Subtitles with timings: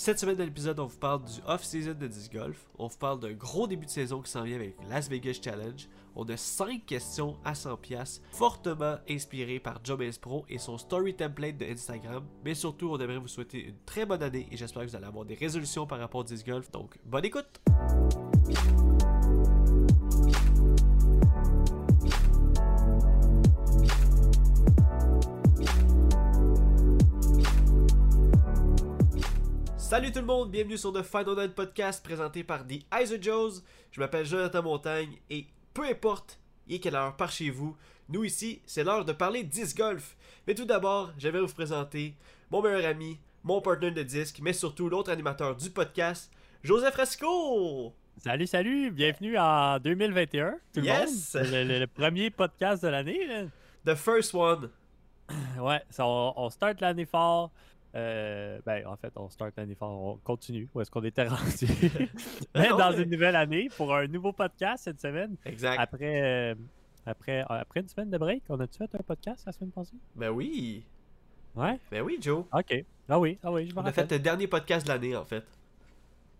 [0.00, 2.70] Cette semaine dans l'épisode, on vous parle du off-season de disc golf.
[2.78, 5.88] On vous parle d'un gros début de saison qui s'en vient avec Las Vegas Challenge.
[6.14, 11.58] On a 5 questions à 100$, fortement inspirées par Jobez Pro et son story template
[11.58, 12.24] de Instagram.
[12.44, 15.06] Mais surtout, on aimerait vous souhaiter une très bonne année et j'espère que vous allez
[15.06, 16.70] avoir des résolutions par rapport au disc golf.
[16.70, 17.60] Donc, bonne écoute!
[29.88, 33.22] Salut tout le monde, bienvenue sur The Final Night Podcast présenté par The Eyes of
[33.22, 33.62] Joes.
[33.90, 37.74] Je m'appelle Jonathan Montagne et peu importe il est quelle heure par chez vous,
[38.10, 40.14] nous ici, c'est l'heure de parler disc golf.
[40.46, 42.14] Mais tout d'abord, j'aimerais vous présenter
[42.50, 46.30] mon meilleur ami, mon partenaire de disque, mais surtout l'autre animateur du podcast,
[46.62, 47.94] Joseph Fresco.
[48.18, 51.34] Salut, salut, bienvenue en 2021, tout Yes!
[51.34, 51.70] le monde.
[51.80, 53.26] Le, premier podcast de l'année.
[53.86, 54.68] The first one.
[55.58, 57.50] Ouais, ça, on, on start l'année fort.
[57.94, 60.68] Euh, ben, en fait, on start l'année fort, on continue.
[60.74, 61.66] Où est-ce qu'on était rendu?
[62.54, 65.36] Non, dans une nouvelle année pour un nouveau podcast cette semaine.
[65.44, 65.78] Exact.
[65.78, 66.54] Après, euh,
[67.06, 69.96] après, après une semaine de break, on a-tu fait un podcast la semaine passée?
[70.14, 70.84] Ben oui.
[71.56, 72.44] Ouais, Ben oui, Joe.
[72.52, 72.84] ok.
[73.08, 75.24] Ah oui, ah oui, je me On a fait le dernier podcast de l'année en
[75.24, 75.44] fait.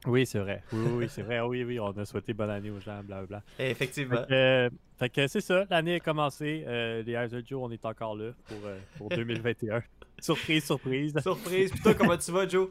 [0.06, 0.62] Oui, c'est vrai.
[0.72, 1.38] Oui, oui, c'est vrai.
[1.38, 3.42] Ah Oui, oui, on a souhaité bonne année aux gens, blablabla.
[3.58, 4.20] Eh, Effectivement.
[4.20, 6.62] Fait que, euh, fait que c'est ça, l'année a commencé.
[6.68, 9.82] Euh, les Eyes of Joe, on est encore là pour, euh, pour 2021.
[10.20, 11.14] surprise, surprise.
[11.20, 11.70] Surprise.
[11.70, 12.68] Puis toi, comment tu vas, Joe?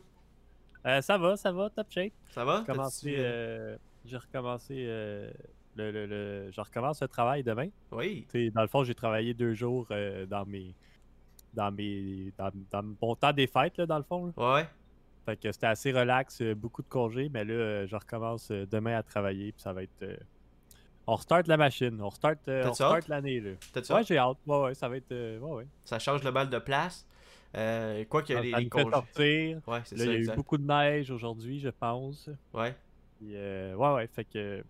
[0.86, 2.14] Euh, ça va, ça va, top shape.
[2.30, 2.64] Ça va?
[2.66, 5.32] J'ai commencé, T'as-tu, euh, euh, j'ai recommencé, euh,
[5.76, 7.68] le, le, le- je recommence le travail demain.
[7.92, 8.26] Oui.
[8.54, 9.88] Dans le fond, j'ai travaillé deux jours
[10.30, 10.74] dans mes,
[11.54, 14.28] dans mes, dans, dans mon temps des fêtes, là, dans le fond.
[14.38, 14.54] là.
[14.56, 14.68] Ouais.
[15.26, 19.52] Fait que c'était assez relax, beaucoup de congés, mais là, je recommence demain à travailler,
[19.52, 20.20] puis ça va être...
[21.10, 23.52] On restart la machine, on restart, on restart l'année, là.
[23.90, 24.38] Ouais, j'ai hâte.
[24.46, 25.10] Ouais, ouais, ça va être...
[25.12, 25.68] ouais, ouais.
[25.86, 27.07] Ça change le mal de place?
[27.58, 28.90] Euh, quoi qu'il y a les, congés.
[28.92, 29.60] sortir.
[29.68, 32.30] Ouais, c'est Là, ça, il y a eu beaucoup de neige aujourd'hui, je pense.
[32.54, 32.76] Ouais.
[33.18, 34.64] Puis, euh, ouais, ouais, fait que...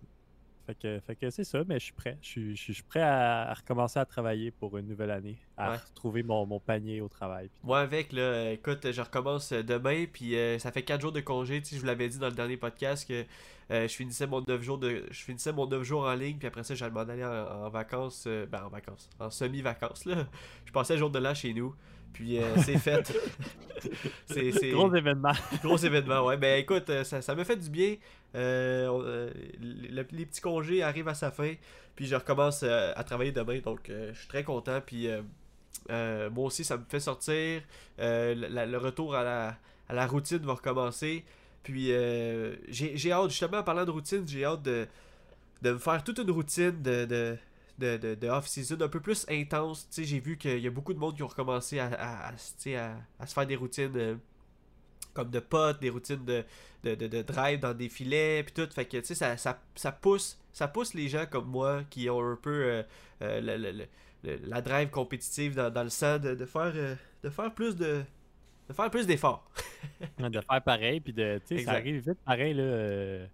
[0.66, 2.18] Fait que, fait que c'est ça, mais je suis prêt.
[2.22, 5.72] Je suis, je suis- prêt à, à recommencer à travailler pour une nouvelle année, à
[5.72, 5.78] Ouais.
[5.78, 7.50] retrouver mon, mon panier au travail.
[7.64, 11.62] Moi avec, là, écoute, je recommence demain, puis euh, ça fait 4 jours de congé,
[11.62, 13.24] tu sais, je vous l'avais dit dans le dernier podcast que
[13.72, 16.50] euh, je finissais mon 9 jours de je finissais mon 9 jours en ligne, puis
[16.50, 17.30] après ça, j'allais m'en aller en,
[17.66, 20.28] en vacances, euh, ben en vacances, en semi-vacances, là.
[20.66, 21.74] Je passais le jour de là chez nous,
[22.14, 23.14] puis euh, c'est fait.
[24.26, 25.34] c'est c'est- Gros événement.
[25.64, 26.38] Gros événement, ouais.
[26.38, 27.96] Ben écoute, euh, ça, ça me fait du bien.
[28.36, 29.30] Euh,
[29.62, 31.54] le- les petits congés arrivent à sa fin.
[31.96, 33.60] Puis je recommence à travailler demain.
[33.60, 34.80] Donc je suis très content.
[34.86, 35.08] Puis
[35.90, 37.62] moi aussi, ça me fait sortir.
[37.98, 39.58] La- le retour à la,
[39.90, 41.24] à la routine va recommencer.
[41.64, 44.88] Puis j'ai j'ai hâte, justement, en parlant de routine, j'ai hâte de,
[45.64, 47.06] de me faire toute une routine de.
[47.06, 47.38] de
[47.78, 49.88] de, de, de off-season un peu plus intense.
[49.90, 52.30] Tu sais, j'ai vu qu'il y a beaucoup de monde qui ont recommencé à, à,
[52.30, 54.16] à, à- à se faire des routines euh,
[55.14, 56.44] comme de potes, des routines de,
[56.84, 58.72] de, de, de drive dans des filets, puis tout.
[58.74, 62.10] Fait que, tu sais, ça, ça, ça pousse ça pousse les gens comme moi qui
[62.10, 62.84] ont un peu euh,
[63.22, 63.86] euh, le- le-
[64.24, 66.74] le- la drive compétitive dans, dans le sang de, de faire,
[67.24, 68.04] de faire plus de
[68.70, 69.50] de faire plus d'efforts.
[70.20, 73.28] de faire pareil, puis de, tu sais, ça arrive vite pareil, là.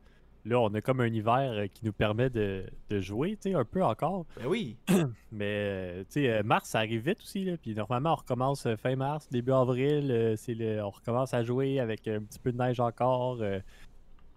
[0.45, 3.55] Là, on a comme un hiver euh, qui nous permet de, de jouer, tu sais,
[3.55, 4.25] un peu encore.
[4.37, 4.77] Ben oui,
[5.31, 7.57] Mais, euh, tu sais, euh, mars, ça arrive vite aussi, là.
[7.57, 12.07] Puis normalement, on recommence fin mars, début avril, c'est le, on recommence à jouer avec
[12.07, 13.41] un petit peu de neige encore.
[13.41, 13.59] euh,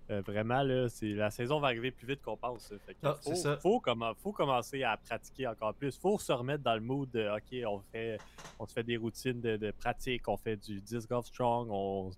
[0.08, 2.72] euh, vraiment, là, c'est, la saison va arriver plus vite qu'on pense.
[2.86, 3.56] Fait que Ah, faut, ça.
[3.56, 5.98] Faut, commen- faut commencer à pratiquer encore plus.
[5.98, 8.18] Faut se remettre dans le mood de, OK, on fait,
[8.60, 12.12] on se fait des routines de, de pratique, on fait du disc golf strong, on,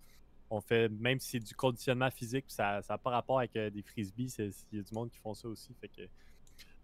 [0.50, 3.82] on fait, même si c'est du conditionnement physique, ça n'a pas rapport avec euh, des
[3.82, 5.74] frisbees, il y a du monde qui font ça aussi.
[5.80, 5.90] Fait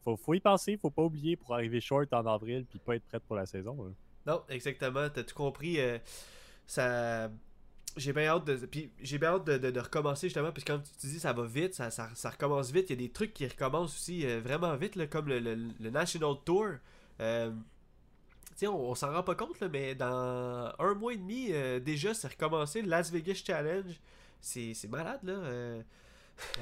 [0.03, 3.23] faut, y penser, faut pas oublier pour arriver short en avril puis pas être prête
[3.23, 3.83] pour la saison.
[3.83, 3.91] là.
[4.27, 5.81] non, exactement, t'as tout compris.
[5.81, 5.99] euh,
[6.67, 7.31] ça
[7.97, 8.59] j'ai bien hâte de
[9.01, 11.91] j'ai bien hâte de, recommencer justement parce que quand tu dis ça va vite ça,
[12.29, 15.91] recommence vite il y a des trucs qui recommencent aussi euh, vraiment vite comme le,
[15.91, 16.71] National Tour
[18.55, 21.49] tu sais, on, on s'en rend pas compte là, mais dans un mois et demi
[21.51, 23.95] euh, déjà c'est recommencé le Las Vegas Challenge
[24.41, 25.83] c'est malade là euh,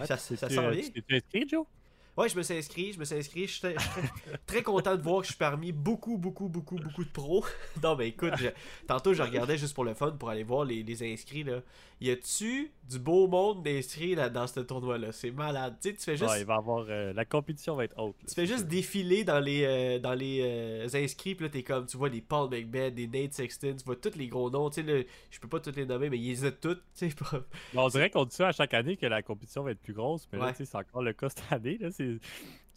[0.04, 1.66] ça, Tu ça t'es- s'en tu t'es inscrit, Joe?
[2.14, 3.46] Ouais, je me suis inscrit, je me suis inscrit.
[3.46, 6.18] Je suis très, je suis très- très content de voir que je suis parmi beaucoup,
[6.18, 7.42] beaucoup, beaucoup, beaucoup de pros.
[7.82, 8.50] non, mais écoute, je-
[8.86, 11.42] tantôt je regardais juste pour le fun pour aller voir les, les inscrits.
[11.42, 11.62] Là.
[12.04, 15.12] Y a-tu du beau monde d'inscrits là, dans ce tournoi-là?
[15.12, 15.76] C'est malade.
[15.80, 16.28] Tu sais, tu fais juste.
[16.28, 18.16] Ouais, il va avoir, euh, la compétition va être haute.
[18.20, 21.62] là, Tu fais juste défiler dans les, euh, dans les euh, inscrits, puis là t'es
[21.62, 24.68] comme, tu vois des Paul McBeth, des Nate Sexton, tu vois tous les gros noms,
[24.68, 26.80] tu sais, là, je peux pas tous les nommer, mais ils les ont tous, tu
[26.94, 29.70] sais, pas- Mais on dirait qu'on dit ça à chaque année que la compétition va
[29.70, 30.50] être plus grosse, mais là, Ouais.
[30.52, 31.78] tu sais, c'est encore le cas cette année.
[31.80, 32.18] Là, c'est-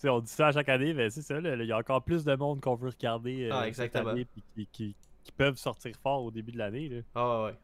[0.07, 2.35] on dit ça à chaque année, mais c'est ça, il y a encore plus de
[2.35, 6.23] monde qu'on veut regarder euh, Ah, cette année puis qui, qui- qui peuvent sortir fort
[6.23, 7.01] au début de l'année.
[7.15, 7.55] Ah ouais, ouais.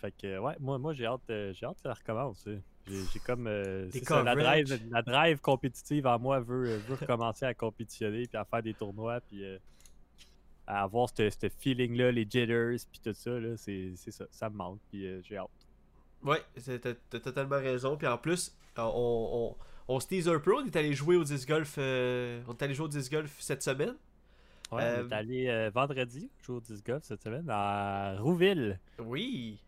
[0.00, 2.46] Fait que, ouais, moi, moi j'ai hâte, euh, j'ai hâte que ça recommence.
[2.86, 3.46] J'ai comme.
[3.46, 8.36] euh, ça, la, drive, la drive compétitive en moi veut, veut recommencer à compétitionner, puis
[8.36, 9.58] à faire des tournois, puis euh,
[10.66, 13.30] à avoir ce feeling-là, les jitters, puis tout ça.
[13.56, 15.48] C'est ça, ça me manque, puis euh, j'ai hâte.
[16.22, 17.96] Ouais, t'as totalement raison.
[17.96, 19.54] Puis en plus, on,
[19.88, 20.54] on, on se tease un peu.
[20.56, 21.74] On est allé jouer au disc golf.
[21.78, 23.94] euh, on est allé jouer au disc golf cette semaine.
[24.72, 28.78] Ouais, Euh, on est allé euh, vendredi, jouer au disc golf cette semaine, à Rouville.
[28.98, 29.58] Oui.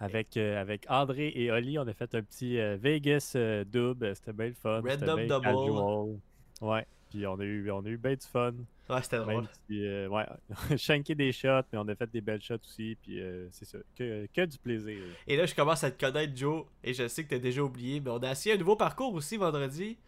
[0.00, 4.14] Avec, euh, avec André et Oli, on a fait un petit euh, Vegas euh, double.
[4.14, 4.80] C'était bien le fun.
[4.80, 5.44] Random bien double.
[5.44, 6.20] casual.
[6.60, 6.86] Ouais.
[7.10, 8.52] Puis on a eu, on a eu bien du fun.
[8.88, 9.48] Ouais, c'était drôle.
[9.68, 10.24] Si, euh, ouais,
[10.76, 12.96] shanké des shots, mais on a fait des belles shots aussi.
[13.02, 13.78] Puis c'est ça.
[13.96, 14.98] Que, que du plaisir.
[15.26, 16.64] Et là, je commence à te connaître, Joe.
[16.84, 18.00] Et je sais que t'as déjà oublié.
[18.00, 19.98] Mais on a assis un nouveau parcours aussi vendredi.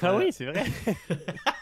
[0.00, 0.64] Ah oui, c'est vrai.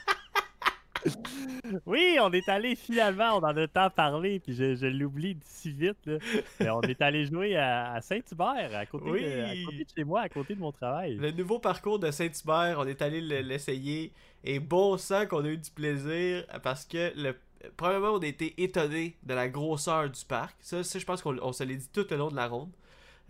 [1.86, 5.72] oui, on est allé finalement, on en a tant parlé, puis je, je l'oublie si
[5.72, 5.98] vite.
[6.06, 6.18] Là.
[6.60, 9.22] Mais on est allé jouer à, à Saint-Hubert, à, côté Oui.
[9.22, 11.16] de- à côté de chez moi, à côté de mon travail.
[11.16, 14.12] Le nouveau parcours de Saint-Hubert, on est allé le- l'essayer.
[14.44, 16.44] Et bon sang qu'on a eu du plaisir.
[16.62, 17.36] Parce que, le...
[17.76, 20.56] premièrement, on a été étonnés de la grosseur du parc.
[20.60, 22.70] Ça, ça je pense qu'on on se l'est dit tout le long de la ronde.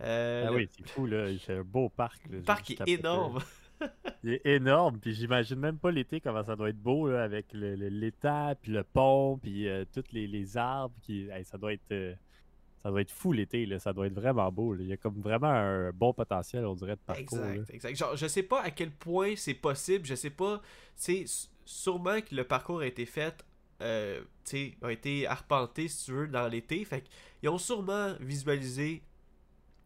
[0.01, 1.27] Euh, Ah le oui, c'est fou, là.
[1.45, 2.19] C'est un beau parc.
[2.29, 2.37] là.
[2.37, 3.39] le parc est énorme.
[4.23, 7.47] Il est énorme, puis j'imagine même pas l'été comment ça doit être beau, là, avec
[7.53, 10.95] l'étang, puis le pont, puis euh, tous les, les arbres.
[11.01, 11.27] Qui...
[11.43, 11.91] ça doit être.
[11.91, 12.13] euh,
[12.83, 14.75] Ça doit être fou l'été, ça doit être vraiment beau.
[14.75, 17.45] Il y a comme vraiment un bon potentiel, on dirait, de parcours.
[17.45, 17.95] Exact, exact.
[17.95, 20.61] Genre, je sais pas à quel point c'est possible, je sais pas,
[20.95, 21.25] sais,
[21.65, 23.45] sûrement que le parcours a été fait,
[23.81, 24.21] euh,
[24.81, 27.03] a été arpenté, si tu veux, dans l'été, fait
[27.39, 29.03] qu'ils ont sûrement visualisé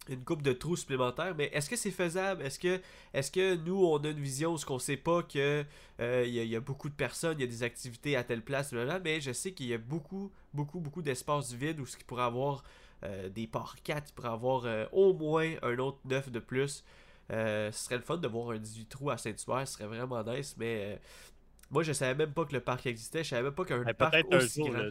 [0.10, 2.42] une coupe de trous supplémentaires, mais est-ce que c'est faisable?
[2.44, 2.80] Est-ce que,
[3.14, 5.66] est que nous, on a une vision ce qu'on sait pas que
[6.00, 8.16] euh, il y, a- il y a beaucoup de personnes, il y a des activités
[8.16, 8.74] à telle place,
[9.04, 12.24] mais je sais qu'il y a beaucoup, beaucoup, beaucoup d'espace vide où ce qui pourrait
[12.24, 12.64] avoir
[13.04, 16.84] euh, des parcs 4, il pourrait avoir euh, au moins un autre 9 de plus.
[17.32, 20.24] Euh, ce serait le fun de voir un 18 trous à Saint-Hubert, ce serait vraiment
[20.24, 20.98] nice, mais euh,
[21.72, 23.94] moi je savais même pas que le parc existait, je savais même pas qu'un Ben,
[23.96, 24.84] parc un aussi jour, grand.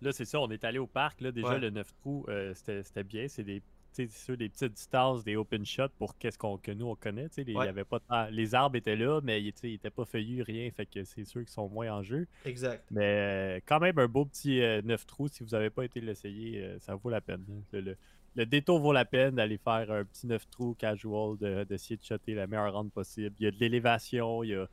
[0.00, 1.20] là, c'est ça, on est allé au parc.
[1.20, 1.58] Là, déjà, Ouais.
[1.58, 3.28] le 9 trous, euh, c'était bien.
[3.28, 3.62] C'est des,
[4.08, 7.28] sûr, des petites distances, des open shots pour qu'est-ce qu'on que nous, on connaît.
[7.36, 8.00] Les, y avait pas
[8.30, 10.70] les arbres étaient là, mais ils tu sais, ils étaient pas feuillus, rien.
[10.70, 12.26] Fait que c'est sûr qu'ils sont moins en jeu.
[12.44, 12.84] Exact.
[12.90, 16.00] Mais euh, quand même, un beau petit euh, 9 trous, si vous n'avez pas été
[16.00, 17.44] l'essayer, euh, ça vaut la peine.
[17.50, 17.62] hein.
[17.72, 17.96] Le, le-
[18.36, 22.04] le détour vaut la peine d'aller faire un petit 9 trous casual, de- d'essayer de,
[22.04, 23.34] shotter la meilleure rente possible.
[23.40, 24.68] Il y a de l'élévation, il y a,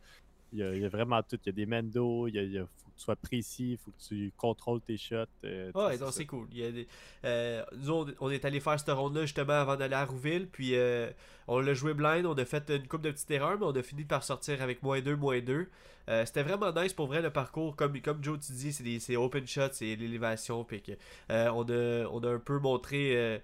[0.54, 1.38] il y a- il y a vraiment tout.
[1.44, 3.78] Il y a des mendos, il y a, il y a- tu sois précis, il
[3.78, 5.26] faut que tu contrôles tes shots.
[5.46, 6.48] euh, Ouais, non, c'est cool.
[6.52, 6.88] Il y a des-
[7.26, 10.48] euh, nous, on, on est allé faire cette ronde-là justement avant d'aller à Rouville.
[10.52, 11.10] Puis euh,
[11.48, 12.26] on l'a joué blind.
[12.26, 14.84] On a fait une coupe de petites erreurs, mais on a fini par sortir avec
[14.84, 15.68] moins 2, moins 2.
[16.10, 17.76] Euh, C'était vraiment nice pour vrai le parcours.
[17.76, 20.64] Comme, comme Joe, tu dis, c'est open shot, c'est l'élévation.
[20.64, 20.92] Puis que,
[21.30, 23.42] on, a, on a un peu montré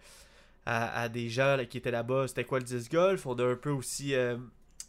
[0.65, 3.25] à, à des gens là, qui étaient là-bas c'était quoi le disc golf.
[3.25, 4.13] On a un peu aussi.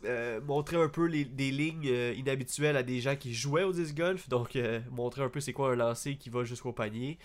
[0.05, 3.73] Euh, montré un peu les, des lignes euh, inhabituelles à des gens qui jouaient au
[3.73, 4.29] disc golf.
[4.29, 7.19] Donc, euh, montrer un peu c'est quoi un lancer qui va jusqu'au panier.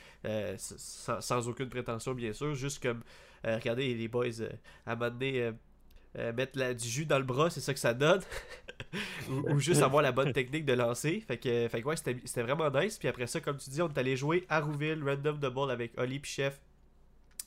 [0.58, 2.56] Sans, aucune prétention, bien sûr.
[2.56, 3.02] Juste comme,
[3.44, 4.26] regardez les boys,
[4.86, 5.52] à un moment donné,
[6.16, 8.22] mettre du jus dans le bras, c'est ça que ça donne.
[9.30, 11.24] ou, juste avoir la bonne technique de lancer.
[11.28, 12.98] Fait que, fait que ouais, c'était vraiment nice.
[12.98, 15.98] Puis après ça, comme tu dis, on est allé jouer à Rouville, Random Double avec
[15.98, 16.60] Oli puis Chef.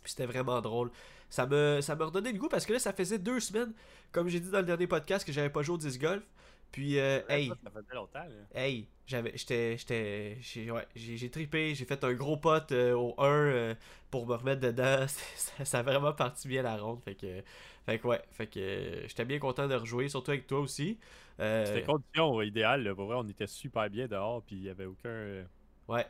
[0.04, 0.90] C'était vraiment drôle.
[1.32, 3.72] Ça me, ça me redonnait le goût parce que là, ça faisait deux semaines,
[4.12, 6.22] comme j'ai dit dans le dernier podcast, que j'avais pas joué au disc golf.
[6.70, 8.18] Puis, euh, hey, Ça faisait longtemps.
[8.18, 8.60] là.
[8.60, 13.14] Hey, j'avais j'étais j'étais j'ai ouais, j'ai trippé, j'ai fait un gros pote euh, au
[13.16, 13.74] 1 euh,
[14.10, 15.06] pour me remettre dedans.
[15.08, 17.42] ça, ça a vraiment parti bien la ronde fait que
[17.86, 20.98] fait que ouais, fait que j'étais bien content de rejouer surtout avec toi aussi.
[21.40, 22.84] Euh, C'était conditions euh, idéales.
[22.84, 22.94] là.
[22.94, 25.44] Pour vrai, on était super bien dehors, puis il n'y avait aucun.
[25.88, 26.06] ouais.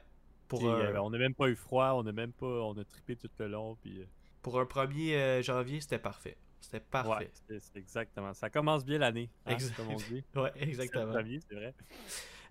[0.49, 0.67] Pour y
[0.99, 2.47] on n'a même pas eu froid, on n'a même pas.
[2.47, 4.05] On a trippé tout le long, puis.
[4.43, 6.37] Pour un 1er euh, janvier, c'était parfait.
[6.61, 7.31] C'était Ouais, parfait.
[7.49, 8.35] c'est c'est exactement.
[8.35, 10.25] Ça commence bien l'année, hein, comme on dit.
[10.37, 11.13] Ouais, exactement.
[11.49, 11.75] c'est vrai.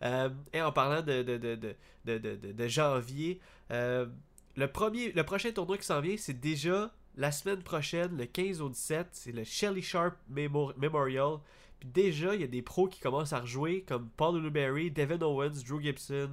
[0.04, 4.08] Euh, et en parlant de, de, de, de, de, de- de- de janvier, euh,
[4.56, 8.62] le, premier, le prochain tournoi qui s'en vient, c'est déjà la semaine prochaine, le 15
[8.62, 9.10] au 17.
[9.12, 11.38] C'est le Shelly Sharp Memo- Memorial.
[11.80, 15.22] Puis déjà, il y a des pros qui commencent à rejouer, comme Paul Newberry, Devin
[15.22, 16.32] Owens, Drew Gibson,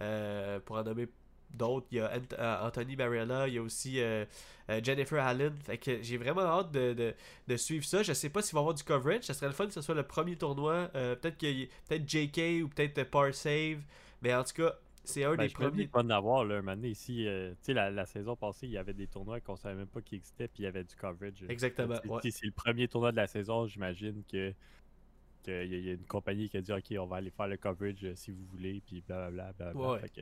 [0.00, 1.08] euh, pour en nommer
[1.50, 1.86] d'autres.
[1.90, 4.24] Il y a Ant- euh, Anthony Mariella, il y a aussi euh,
[4.70, 5.54] euh, Jennifer Allen.
[5.64, 7.14] Fait que j'ai vraiment hâte de, de,
[7.46, 8.02] de suivre ça.
[8.02, 9.24] Je sais pas s'il va y avoir du coverage.
[9.24, 10.90] Ça serait le fun que ce soit le premier tournoi.
[10.94, 13.78] Euh, peut-être ait- peut-être JK ou peut-être Par Save.
[14.22, 14.74] Mais en tout cas,
[15.04, 15.86] c'est un Ben, des je premiers.
[15.86, 17.26] va en avoir, là, un moment donné, ici.
[17.26, 19.86] euh, tu sais, la, la saison passée, il y avait des tournois qu'on savait même
[19.86, 21.42] pas qu'ils existaient, puis il y avait du coverage.
[21.48, 22.20] Exactement, ouais.
[22.22, 24.52] Si c'est le premier tournoi de la saison, j'imagine que
[25.44, 27.56] qu'il y, y a une compagnie qui a dit Ok, on va aller faire le
[27.56, 29.52] coverage si vous voulez, puis blablabla.
[29.52, 29.90] blablabla.
[29.92, 30.00] Ouais.
[30.00, 30.20] Fait que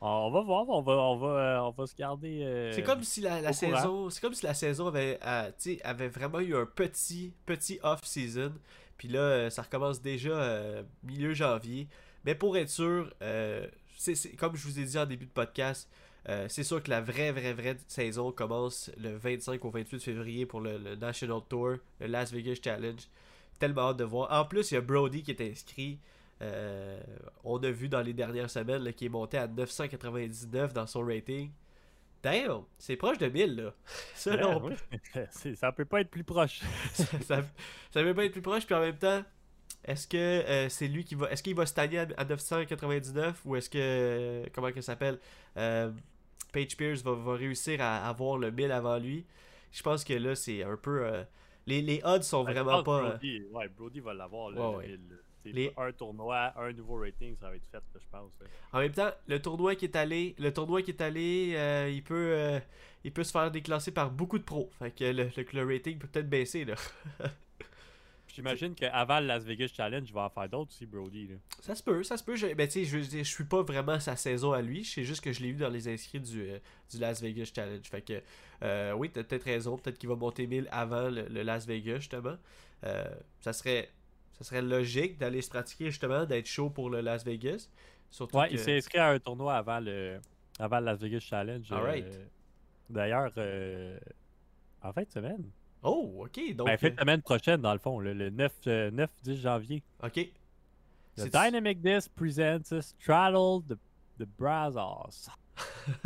[0.00, 2.42] On va voir, on va, on va, euh, on va se garder.
[2.42, 5.50] euh, C'est comme si la, saison, c'est comme si la saison avait, euh,
[5.84, 8.52] avait vraiment eu un petit, petit off season.
[8.98, 11.88] Puis là, ça recommence déjà euh, milieu janvier.
[12.24, 13.10] Mais pour être sûr,
[13.96, 15.88] c'est, c'est- comme je vous ai dit en début de podcast,
[16.48, 20.60] c'est sûr que la vraie, vraie, vraie saison commence le 25 au 28 février pour
[20.60, 23.00] le, le National Tour, le Las Vegas Challenge.
[23.60, 24.30] Tellement hâte de voir.
[24.32, 25.98] En plus, il y a Brody qui est inscrit.
[26.42, 27.00] Euh,
[27.44, 31.50] on a vu dans les dernières semaines qui est monté à 999 dans son rating.
[32.22, 33.74] Damn, c'est proche de 1000 là.
[34.14, 36.60] Ça, ouais, peut pas être plus proche.
[36.92, 37.42] ça,
[37.90, 39.22] ça, peut pas être plus proche, puis en même temps,
[39.84, 41.30] est-ce que euh, c'est lui qui va.
[41.30, 43.78] Est-ce qu'il va stagner à, 999 ou est-ce que.
[43.80, 45.18] Euh, comment que s'appelle
[45.54, 49.24] Page Pierce va, réussir à avoir le 1000 avant lui?
[49.72, 51.06] Je pense que là, c'est un peu.
[51.66, 53.18] les, odds sont vraiment pas.
[53.76, 55.22] Brody, va l'avoir le, ouais, le
[55.52, 58.30] les- Un tournoi, un nouveau rating, ça va être fait, là, je pense.
[58.40, 58.46] là.
[58.72, 62.02] En même temps, le tournoi qui est allé, le tournoi qui est allé, euh, il
[62.02, 62.60] peut, euh,
[63.04, 64.70] il peut se faire déclasser par beaucoup de pros.
[64.78, 66.74] Fait que le, le, le rating peut peut-être baisser là.
[68.34, 71.28] J'imagine qu'avant le Las Vegas Challenge, il va en faire d'autres aussi, Brody.
[71.28, 71.36] Là.
[71.62, 72.36] Ça se peut, ça se peut.
[72.36, 74.84] Je, ben, je, suis pas vraiment sa saison à lui.
[74.84, 76.58] Je sais juste que je l'ai vu dans les inscrits du, euh,
[76.90, 77.86] du Las Vegas Challenge.
[77.88, 78.20] Fait que,
[78.62, 79.78] euh, oui, t'as peut-être raison.
[79.78, 82.36] Peut-être qu'il va monter 1000 avant le, le Las Vegas, justement.
[82.84, 83.06] Euh,
[83.40, 83.88] ça serait
[84.38, 87.68] ça serait logique d'aller se pratiquer, justement, d'être chaud pour le Las Vegas.
[88.10, 88.52] Surtout Ouais, que...
[88.54, 90.20] il s'est inscrit à un tournoi avant le,
[90.58, 91.66] avant le Las Vegas Challenge.
[91.72, 92.02] Euh,
[92.88, 93.98] D'ailleurs, euh,
[94.82, 95.44] en fin de semaine.
[95.82, 96.54] Oh, ok.
[96.54, 98.90] Donc, ben, fin euh, de semaine prochaine, dans le fond, le, le 9, euh,
[99.24, 99.82] 9-10 janvier.
[100.02, 100.20] ok.
[101.16, 103.78] The Dynamic Disc presents Straddle the,
[104.18, 105.30] the Brazos.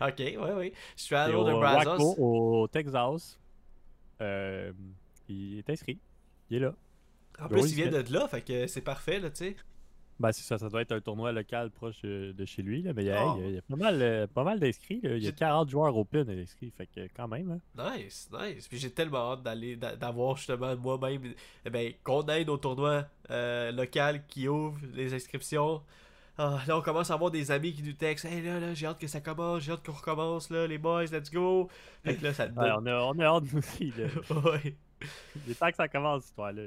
[0.00, 0.72] ok, ouais.
[0.96, 2.14] C'est Straddle Waco, Brazos.
[2.18, 3.38] au Texas.
[4.20, 4.72] Euh,
[5.28, 5.98] il est inscrit.
[6.50, 6.74] Il est là.
[7.40, 9.56] En plus, Oui, il vient de là, fait que c'est parfait, là, tu sais.
[10.18, 12.80] Ben, c'est ça, ça doit être un tournoi local proche euh, de chez lui.
[12.80, 13.38] Là, mais il y a, Oh.
[13.38, 15.00] il y pas mal, euh, pas mal d'inscrits.
[15.02, 15.10] là.
[15.16, 16.70] Il y a J'ai- 40 joueurs open inscrits.
[16.74, 17.60] Fait que quand même.
[17.76, 17.92] hein.
[17.98, 18.66] Nice, nice.
[18.66, 21.34] Puis j'ai tellement hâte d'aller d'a- d'avoir justement moi-même
[21.66, 25.82] eh ben, qu'on aide au tournoi euh, local qui ouvre les inscriptions.
[26.38, 28.86] Ah, là on commence à avoir des amis qui nous textent Hey là là j'ai
[28.86, 31.68] hâte que ça commence, j'ai hâte qu'on recommence là, les boys, let's go.
[32.04, 32.86] Fait que là ça te Ouais, donne.
[32.86, 33.90] on, a, on a hâte nous aussi.
[33.96, 34.06] Là.
[34.52, 34.74] ouais.
[35.44, 36.62] Il est temps que ça commence, cette histoire-là.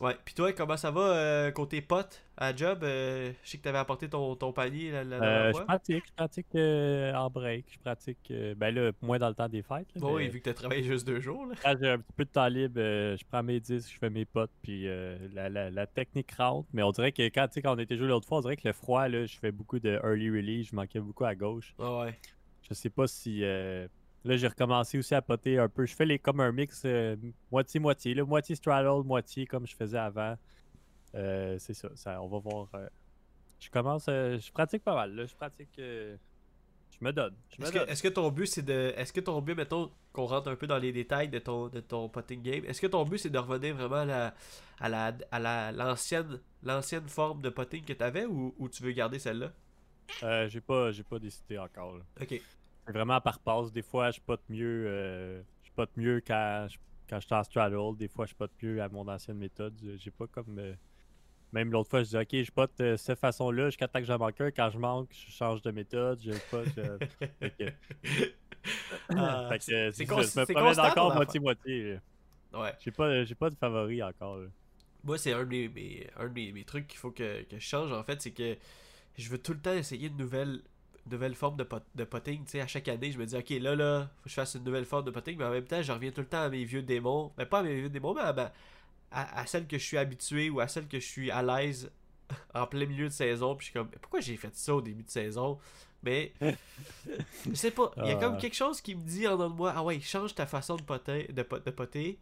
[0.00, 0.16] Ouais.
[0.24, 2.82] Puis toi, comment ça va euh, côté pote à job?
[2.82, 6.12] Euh, Je sais que t'avais apporté ton, ton panier la, la Euh, je pratique, je
[6.12, 7.66] pratique en break.
[7.70, 9.86] Je pratique, ben là, moins dans le temps des fêtes.
[9.94, 11.54] là, mais oui, vu que t'as travaillé juste deux jours là.
[11.62, 14.24] Quand j'ai un petit peu de temps libre, je prends mes disques, je fais mes
[14.24, 14.86] potes, puis
[15.34, 16.68] la, la- technique rentre.
[16.72, 18.72] Mais on dirait que quand, tu on était joué l'autre fois, on dirait que le
[18.72, 21.74] froid, là, je fais beaucoup de early release, je manquais beaucoup à gauche.
[21.78, 22.18] Ah ouais.
[22.68, 23.44] Je sais pas si.
[24.24, 25.84] Euh, Là, j'ai recommencé aussi à poter un peu.
[25.86, 27.16] Je fais les, comme un mix euh,
[27.50, 28.14] moitié-moitié.
[28.14, 30.36] là, moitié straddle, moitié comme je faisais avant.
[31.14, 32.22] Euh, c'est ça, ça.
[32.22, 32.68] On va voir.
[32.74, 32.86] euh,
[33.60, 34.06] Je commence.
[34.08, 35.14] euh, je pratique pas mal.
[35.14, 35.26] Là.
[35.26, 35.78] Je pratique.
[35.78, 36.16] euh,
[36.98, 37.34] Je me donne.
[37.88, 38.92] Est-ce que, ton but c'est de.
[38.96, 41.80] Est-ce que ton but, mettons, qu'on rentre un peu dans les détails de ton, de
[41.80, 44.34] ton potting game, est-ce que ton but c'est de revenir vraiment à la
[44.78, 48.92] à la à la l'ancienne l'ancienne forme de potting que t'avais ou, ou tu veux
[48.92, 49.52] garder celle-là?
[50.22, 51.96] Euh, j'ai pas, j'ai pas décidé encore.
[51.96, 52.04] là.
[52.20, 52.40] Ok.
[52.86, 53.72] C'est vraiment par passe.
[53.72, 54.84] Des fois, je pote mieux.
[54.88, 57.96] euh, je pote mieux quand je, quand je suis en straddle.
[57.96, 59.74] Des fois, je pote mieux à mon ancienne méthode.
[59.98, 60.58] J'ai pas comme.
[60.58, 60.74] euh,
[61.52, 64.18] Même l'autre fois, je dis OK, je pote euh, cette façon-là jusqu'à temps que j'en
[64.18, 64.50] manque un.
[64.50, 66.20] Quand je manque, je change de méthode.
[66.22, 66.64] Je pas.
[67.58, 68.20] Je...
[69.16, 71.98] Ah, c'est- cons- je me promène encore moitié-moitié.
[72.54, 72.72] ouais.
[72.80, 74.36] J'ai pas, pas de favori encore.
[74.38, 74.46] là.
[75.04, 77.58] Moi, c'est un de mes, mes- un de mes, mes trucs qu'il faut que, que
[77.58, 78.56] je change en fait, c'est que
[79.18, 80.62] je veux tout le temps essayer une nouvelle,
[81.10, 82.44] nouvelle forme de, pot- de potting.
[82.44, 84.54] Tu sais, à chaque année, je me dis, ok, là, là, faut que je fasse
[84.54, 86.48] une nouvelle forme de potting, mais en même temps, je reviens tout le temps à
[86.48, 87.32] mes vieux démons.
[87.38, 88.52] Mais pas à mes vieux démons, mais à, ma-
[89.10, 91.90] à, à celle que je suis habitué ou à celle que je suis à l'aise
[92.54, 93.54] en plein milieu de saison.
[93.56, 95.58] Puis je suis comme, pourquoi j'ai fait ça au début de saison?
[96.04, 98.40] Mais je sais pas, il y a comme Ah.
[98.40, 100.82] quelque chose qui me dit en dedans de moi, ah ouais, change ta façon de
[100.82, 101.28] poter.
[101.32, 102.18] De, pot- de poter.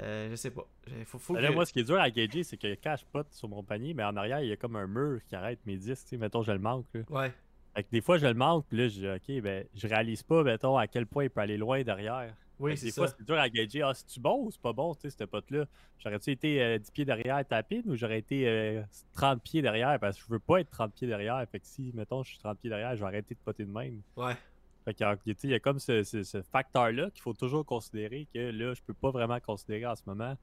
[0.00, 0.66] Euh, je sais pas.
[0.88, 2.96] Il faut, faut Là, que- moi, ce qui est dur à gager, c'est que quand
[2.98, 5.36] je pote sur mon panier, mais en arrière, il y a comme un mur qui
[5.36, 6.02] arrête mes disques.
[6.04, 6.86] tu sais, Mettons, je le manque.
[6.94, 7.02] là.
[7.10, 7.32] Ouais.
[7.74, 10.22] Fait que des fois, je le manque, puis là, je dis, OK, ben, je réalise
[10.22, 12.32] pas, mettons, à quel point il peut aller loin derrière.
[12.60, 13.02] Oui, que c'est des ça.
[13.06, 13.82] fois, c'est dur à gager.
[13.82, 15.64] Ah, c'est-tu bon ou c'est pas bon, tu sais, ce pote-là?
[15.98, 18.82] J'aurais-tu été euh, 10 pieds derrière tapine ou j'aurais été euh,
[19.14, 19.98] 30 pieds derrière?
[19.98, 21.44] Parce que je veux pas être 30 pieds derrière.
[21.50, 23.72] Fait que si, mettons, je suis 30 pieds derrière, je vais arrêter de poter de
[23.72, 24.00] même.
[24.16, 24.34] Ouais.
[24.84, 27.66] Fait a- tu sais, il y a comme ce, ce- ce facteur-là qu'il faut toujours
[27.66, 30.36] considérer que là, je peux pas vraiment considérer en ce moment.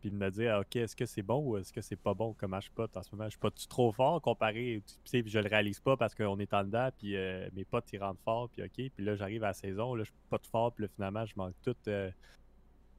[0.00, 2.14] Puis de me dire, ah, OK, est-ce que c'est bon ou est-ce que c'est pas
[2.14, 2.34] bon?
[2.38, 3.28] Comment je pote en ce moment?
[3.30, 6.52] Je pote-tu trop fort comparé, tu sais, puis je le réalise pas parce qu'on est
[6.54, 8.72] en dedans, puis euh, mes potes ils rentrent fort, puis OK.
[8.94, 11.54] Puis là, j'arrive à la saison, là, je pote fort, puis là, finalement, je manque
[11.62, 11.76] tout.
[11.88, 12.10] euh,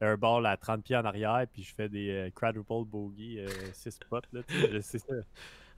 [0.00, 4.26] airball à 30 pieds en arrière, puis je fais des euh, quadruple bogey 6 potes,
[4.32, 4.42] là,
[4.82, 5.14] sais ça.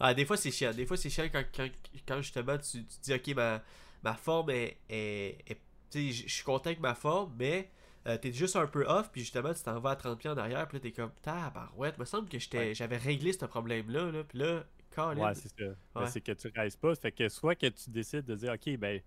[0.00, 0.72] Ah, des fois, c'est chiant.
[0.72, 1.68] Des fois, c'est chiant quand, quand,
[2.06, 3.62] quand justement tu, dis, ok, ma,
[4.02, 4.78] ma forme est.
[4.88, 5.60] est, est-
[5.94, 7.68] je suis content avec ma forme, mais
[8.07, 10.37] euh, t'es juste un peu off, puis justement, tu t'en vas à 30 pieds en
[10.38, 12.75] arrière, puis là, t'es comme, tabarouette, me semble que Ouais.
[12.75, 14.64] j'avais réglé ce problème-là, là, puis là,
[14.95, 15.28] Colin.
[15.28, 15.64] Ouais, c'est ça.
[15.95, 16.07] Ouais.
[16.09, 16.95] C'est que tu réalises pas.
[16.97, 19.00] Fait que soit que tu décides de dire, OK, ben,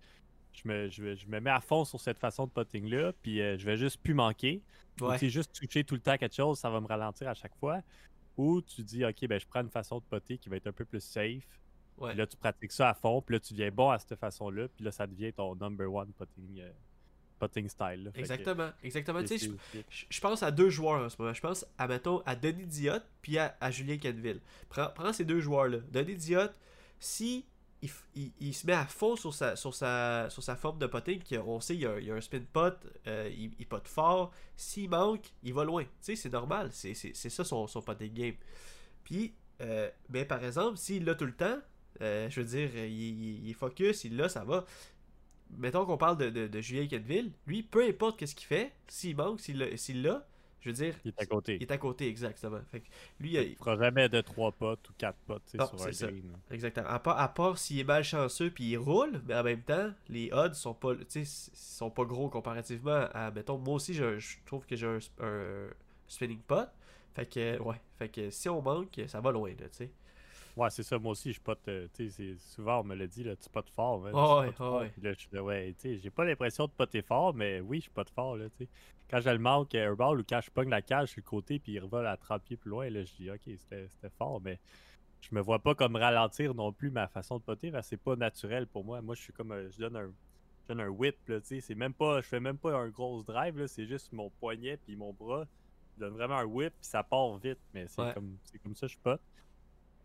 [0.52, 3.58] je me, je, je me mets à fond sur cette façon de putting-là, puis euh,
[3.58, 4.62] je vais juste plus manquer.
[5.00, 5.14] Ou Ouais.
[5.18, 7.54] tu sais, juste toucher tout le temps quelque chose, ça va me ralentir à chaque
[7.56, 7.80] fois.
[8.36, 10.72] Ou tu dis, OK, ben, je prends une façon de putter qui va être un
[10.72, 11.44] peu plus safe.
[11.98, 12.10] Ouais.
[12.10, 14.68] Puis là, tu pratiques ça à fond, puis là, tu deviens bon à cette façon-là,
[14.68, 16.70] puis là, ça devient ton number one putting, euh,
[17.38, 18.04] putting style.
[18.04, 18.10] là.
[18.12, 19.20] Fait que Exactement, exactement.
[19.22, 19.46] Tu sais,
[20.10, 21.34] je- pense à deux joueurs en ce moment.
[21.34, 24.40] Je pense à, mettons, à Denis Diot puis à, à Julien Canville.
[24.68, 25.78] Prends, prends ces deux joueurs-là.
[25.90, 26.48] Denis Diot,
[27.00, 27.44] si
[27.82, 30.86] il, il- il se met à fond sur sa, sur sa, sur sa forme de
[30.86, 32.74] potting, qu'on sait il y a, il y a un spin pot,
[33.06, 34.32] euh, il, il pote fort.
[34.56, 35.82] S'il manque, il va loin.
[35.84, 36.70] Tu sais, c'est normal.
[36.72, 38.34] C'est ça son, son potting game.
[39.02, 41.58] Puis, euh, ben, par exemple, s'il l'a tout le temps,
[42.00, 44.64] euh, je veux dire, il, il- il focus, il l'a, ça va.
[45.56, 47.32] Mettons qu'on parle de, de, de Julien Canville.
[47.46, 50.26] Lui, peu importe qu'est-ce qu'il fait, s'il manque, s'il l'a, s'il l'a,
[50.60, 51.56] je veux dire, Il est à côté.
[51.56, 52.60] il est à côté, exactement.
[52.72, 52.86] Fait que
[53.20, 56.06] lui, il- Il fera jamais de 3 potes ou 4 potes Non, sur un ça.
[56.08, 56.32] green.
[56.50, 56.88] exactement.
[56.88, 60.30] À part, à part s'il est malchanceux puis il roule, mais en même temps, les
[60.32, 64.74] odds sont pas, sont pas gros comparativement à, mettons, moi aussi, un- je trouve que
[64.74, 65.66] j'ai un, un
[66.08, 66.68] spinning pot.
[67.14, 69.90] Fait que, ouais, fait que si on manque, ça va loin, tu sais.
[70.56, 70.98] Ouais, c'est ça.
[70.98, 71.66] Moi aussi, je pote.
[71.68, 73.98] euh, tu sais, souvent, on me l'a dit, là, tu potes fort.
[74.00, 74.80] tu ouais, potes fort.
[74.82, 74.92] ouais.
[75.02, 77.90] Là, je suis ouais, tu sais, j'ai pas l'impression de poter fort, mais oui, je
[77.90, 78.68] pote fort, là, tu sais.
[79.10, 81.72] Quand je le manque airball ou quand je pogne la cage sur le côté puis
[81.72, 84.60] il revole à 30 pieds plus loin, là, je dis, ok, c'était fort, mais
[85.20, 87.96] je me vois pas comme ralentir non plus ma façon de poter, parce que c'est
[88.02, 89.00] pas naturel pour moi.
[89.02, 90.12] Moi, je suis comme, un- je donne un,
[90.62, 91.60] je donne un whip, là, tu sais.
[91.60, 94.76] C'est même pas, je fais même pas un gros drive, là, c'est juste mon poignet
[94.76, 95.46] puis mon bras.
[95.96, 98.14] Je donne vraiment un whip puis ça part vite, mais c'est Ouais.
[98.14, 99.20] comme, c'est comme ça que je pote.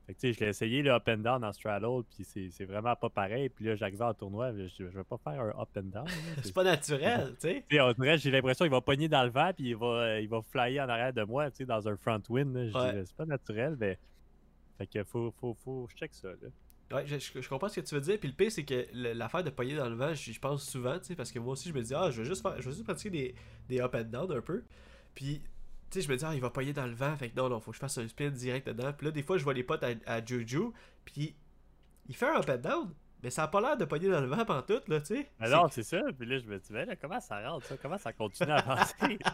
[0.09, 2.95] Fait que, je l'ai essayé le up and down en straddle, puis c'est c'est vraiment
[2.95, 3.49] pas pareil.
[3.49, 6.07] Puis là, j'arrivais en tournoi, je, je vais pas faire un up and down.
[6.41, 7.81] C'est pas naturel, tu sais.
[7.81, 10.41] on dirait, j'ai l'impression qu'il va pogner dans le vent, puis il va, il va
[10.41, 12.19] flyer en arrière de moi, tu sais, dans un front.
[12.27, 13.03] Je Ouais.
[13.05, 13.99] c'est pas naturel, mais.
[14.79, 16.47] Fait que faut, faut, faut, je check ça, là.
[16.97, 18.17] Ouais, je, je- je comprends ce que tu veux dire.
[18.19, 21.05] Puis le pire, c'est que l'affaire de pogner dans le vent, j'y pense souvent, tu
[21.05, 22.71] sais, parce que moi aussi, je me dis, ah, je vais juste, faire, je vais
[22.73, 23.35] juste pratiquer des,
[23.67, 24.63] des up and down un peu.
[25.13, 25.43] Puis,
[25.89, 27.15] tu sais, je me dis, ah, il va pogner dans le vent.
[27.15, 28.93] Fait que non, non, faut que je fasse un spin direct dedans.
[28.93, 30.71] Puis là, des fois, je vois les potes à, à Juju.
[31.05, 31.35] Puis,
[32.07, 32.93] il fait un up and down.
[33.21, 35.29] Mais ça a pas l'air de pogner dans le vent pantoute, là, tu sais.
[35.39, 37.75] Alors, c'est ça, puis là, je me dis, ben là, comment ça rentre, ça?
[37.81, 39.19] Comment ça continue à avancer?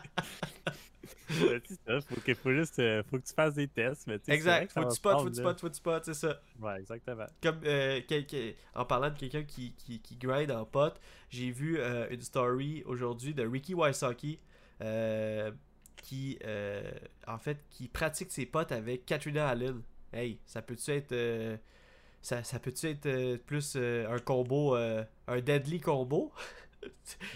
[1.27, 4.71] C'est ça, faut que, faut juste, euh, faut que tu fasses des tests, mais Exact.
[4.71, 6.39] Faut que tu spots, faut que tu spots, faut que tu spots, c'est ça.
[6.59, 7.25] Ouais, exactement.
[7.41, 8.01] Comme euh,
[8.75, 10.93] en parlant de quelqu'un qui, qui, qui grind en pot,
[11.29, 14.39] j'ai vu euh, une story aujourd'hui de Ricky Wysocki
[14.81, 15.51] euh,
[15.95, 16.91] qui euh,
[17.27, 19.81] en fait qui pratique ses potes avec Katrina Allen.
[20.13, 21.58] Hey, ça peut-tu être euh,
[22.21, 26.31] ça, ça peut-tu être euh, plus un combo un deadly combo?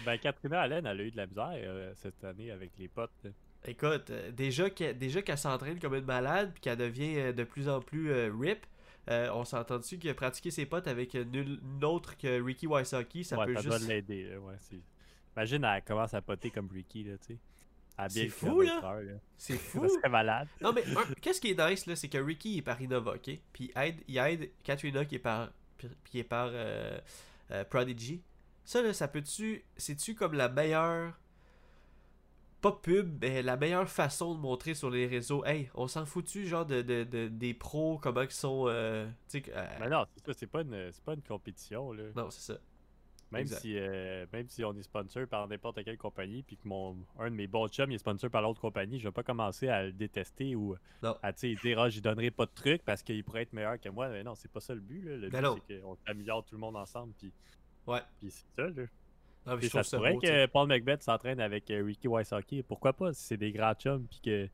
[0.06, 3.26] Ben, Katrina Allen, elle a eu de la misère cette année avec les potes.
[3.64, 8.30] Écoute, déjà qu'elle déjà s'entraîne comme une malade puis qu'elle devient de plus en plus
[8.30, 8.64] rip,
[9.10, 13.38] euh, on s'entend dessus que pratiquer ses potes avec nul autre que Ricky Wysocki, ça
[13.38, 14.36] ouais, peut ça juste doit l'aider.
[14.36, 14.54] Ouais,
[15.36, 17.38] Imagine, elle commence à poter comme Ricky, là, tu sais.
[18.08, 19.00] C'est fou, là.
[19.36, 19.88] c'est fou.
[19.88, 20.48] Serait malade.
[20.60, 20.84] Non, mais
[21.20, 23.30] qu'est-ce qui est nice, là, c'est que Ricky est par Innova, ok?
[23.52, 25.50] Puis il aide, il aide Katrina qui est par,
[26.04, 26.98] qui est par euh,
[27.50, 28.22] euh, Prodigy.
[28.64, 29.64] Ça, là, ça peut-tu.
[29.76, 31.14] C'est-tu comme la meilleure.
[32.60, 35.42] Pas pub, mais la meilleure façon de montrer sur les réseaux?
[35.46, 38.66] Hey, on s'en foutu, genre, de, de, de- des pros, comment ils sont.
[38.68, 41.90] euh, tu sais, euh, Mais non, c'est ça, c'est pas une, c'est pas une compétition,
[41.92, 42.02] là.
[42.14, 42.58] non, c'est ça.
[43.32, 43.60] Même exact.
[43.60, 47.30] si, euh, même si on est sponsor par n'importe quelle compagnie, puis que mon, un
[47.30, 49.92] de mes bons chums est sponsor par l'autre compagnie, je vais pas commencer à le
[49.92, 51.16] détester ou Non.
[51.22, 54.08] à dire ah, j'y donnerai pas de trucs parce qu'il pourrait être meilleur que moi.
[54.08, 55.02] Mais non, c'est pas ça le but.
[55.04, 55.16] Là.
[55.16, 57.12] Le Ben but, c'est qu'on s'améliore tout le monde ensemble.
[57.18, 57.32] Puis,
[57.86, 58.00] Ouais.
[58.18, 58.68] puis c'est ça.
[58.68, 58.86] Là.
[59.46, 62.62] Non, mais je ça pourrait beau, que Paul McBeth s'entraîne avec euh, Ricky Wysocki.
[62.62, 63.12] Pourquoi pas?
[63.14, 64.48] Si c'est des grands chums puis que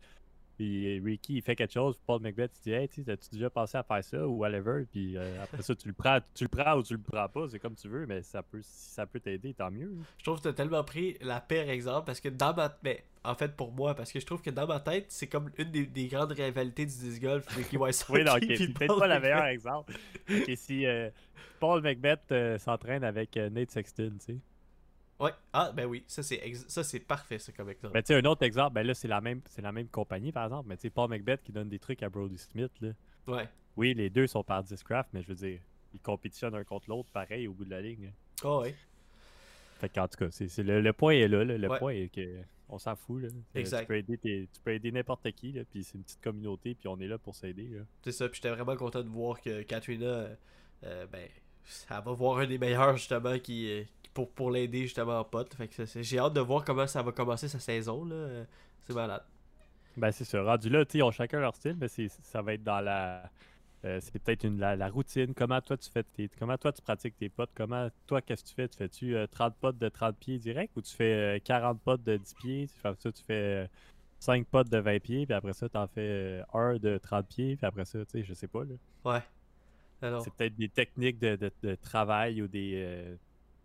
[0.57, 3.77] puis Ricky il fait quelque chose, Paul McBeth il dit Hey, tu as-tu déjà pensé
[3.79, 6.77] à faire ça ou whatever, puis euh, après ça tu le prends, tu le prends
[6.77, 9.21] ou tu le prends pas, c'est comme tu veux, mais ça peut si ça peut
[9.21, 9.93] t'aider, tant mieux.
[10.19, 13.35] Je trouve que t'as tellement pris la pire exemple parce que dans ma mais en
[13.35, 15.87] fait pour moi parce que je trouve que dans ma tête c'est comme une des,
[15.87, 19.07] des grandes rivalités du disc golf Ricky Wysocki Oui, non, ok, puis c'est peut-être pas
[19.07, 19.31] la McBeth.
[19.31, 19.93] meilleure exemple.
[20.31, 21.11] Ok, si euh,
[21.61, 24.39] Paul McBeth euh, s'entraîne avec euh, Nate Sexton, tu sais.
[25.19, 25.31] Ouais.
[25.53, 27.95] Ah ben oui, ça c'est ex- ça c'est parfait ça comme exemple.
[27.95, 30.31] Ben, tu sais, un autre exemple, ben là, c'est la même, c'est la même compagnie,
[30.33, 32.91] par exemple, mais tu sais, Paul McBeth qui donne des trucs à Brody Smith, là.
[33.27, 33.49] Ouais.
[33.77, 35.61] Oui, les deux sont par Discraft, mais je veux dire,
[35.95, 38.13] ils compétitionnent un contre l'autre pareil au bout de la ligne.
[38.45, 38.75] Oh ouais.
[39.79, 41.45] Fait qu'en tout cas, c'est, c'est le, le point est là.
[41.45, 41.57] là.
[41.59, 41.79] Le Ouais.
[41.79, 43.23] point est que on s'en fout.
[43.23, 43.29] Là.
[43.29, 43.83] Euh, Exact.
[43.83, 46.75] Tu peux aider, tes- tu peux aider n'importe qui, là, puis c'est une petite communauté,
[46.75, 47.69] puis on est là pour s'aider.
[47.69, 47.83] Là.
[48.03, 50.35] C'est ça, puis j'étais vraiment content de voir que Katrina, euh,
[50.85, 51.29] euh, ben,
[51.91, 55.53] elle va voir un des meilleurs justement qui- pour, pour l'aider justement en pote.
[55.55, 58.15] Fait que j'ai hâte de voir comment ça va commencer sa saison là.
[58.15, 58.45] Euh,
[58.81, 59.23] C'est malade.
[59.99, 60.43] Ben c'est ça.
[60.43, 63.31] Rendu là, ils ont chacun leur style, mais c'est, ça va être dans la.
[63.85, 65.35] euh, c'est peut-être une, la, la routine.
[65.35, 67.51] Comment toi tu fais tes, comment toi tu pratiques tes potes?
[67.55, 68.69] Comment toi qu'est-ce que tu fais?
[68.69, 72.03] Tu fais-tu euh, 30 potes de 30 pieds direct ou tu fais euh, 40 potes
[72.05, 72.67] de 10 pieds?
[72.69, 73.69] Tu fais ça, tu fais
[74.19, 77.27] 5 potes de 20 pieds, puis après ça, tu en fais euh, un de 30
[77.29, 78.65] pieds, puis après ça, tu sais, je sais pas.
[78.65, 78.75] Là.
[79.13, 79.23] Ouais.
[80.03, 83.15] Alors, C'est peut-être des techniques de, de- de travail ou des, euh,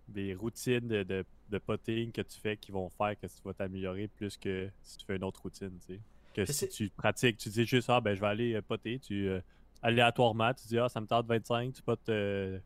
[0.08, 3.54] des routines de, de, de potting que tu fais qui vont faire que tu vas
[3.54, 6.00] t'améliorer plus que si tu fais une autre routine, tu sais.
[6.34, 9.28] Que si tu pratiques, tu dis juste, ah ben je vais aller euh, poter, tu
[9.28, 9.42] euh,
[9.82, 12.58] aléatoirement, tu dis, ah ça me tente 25, tu potes euh,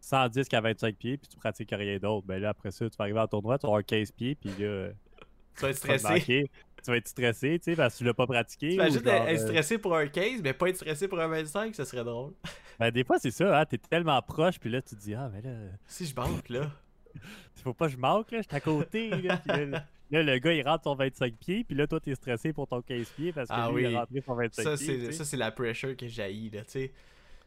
[0.00, 2.26] 110 à 25 pieds, puis tu pratiques rien d'autre.
[2.26, 4.50] Ben là, après ça, tu vas arriver en tournoi, tu vas avoir 15 pieds, puis
[4.58, 4.92] là, euh,
[5.56, 6.50] tu vas être vas stressé.
[6.82, 8.68] Tu vas être stressé, tu sais, parce que tu l'as pas pratiqué.
[8.68, 11.74] Tu imagines genre, être stressé pour un 15, mais pas être stressé pour un 25,
[11.74, 12.32] ça serait drôle.
[12.80, 15.30] Ben, des fois, c'est ça, hein, t'es tellement proche, puis là, tu te dis, ah,
[15.32, 15.50] mais là,
[15.86, 16.62] Si je banque là.
[17.62, 19.10] faut pas que je manque, là, je suis à côté.
[19.10, 19.72] Là, puis là, le-
[20.10, 22.80] là, le gars, il rentre son 25 pieds, puis là, toi, t'es stressé pour ton
[22.82, 23.94] 15 pieds parce que Ah lui, il oui.
[23.94, 25.06] a rentré son 25 Ça pieds.
[25.08, 26.92] tu ça c'est la pressure que jaillit là, tu sais.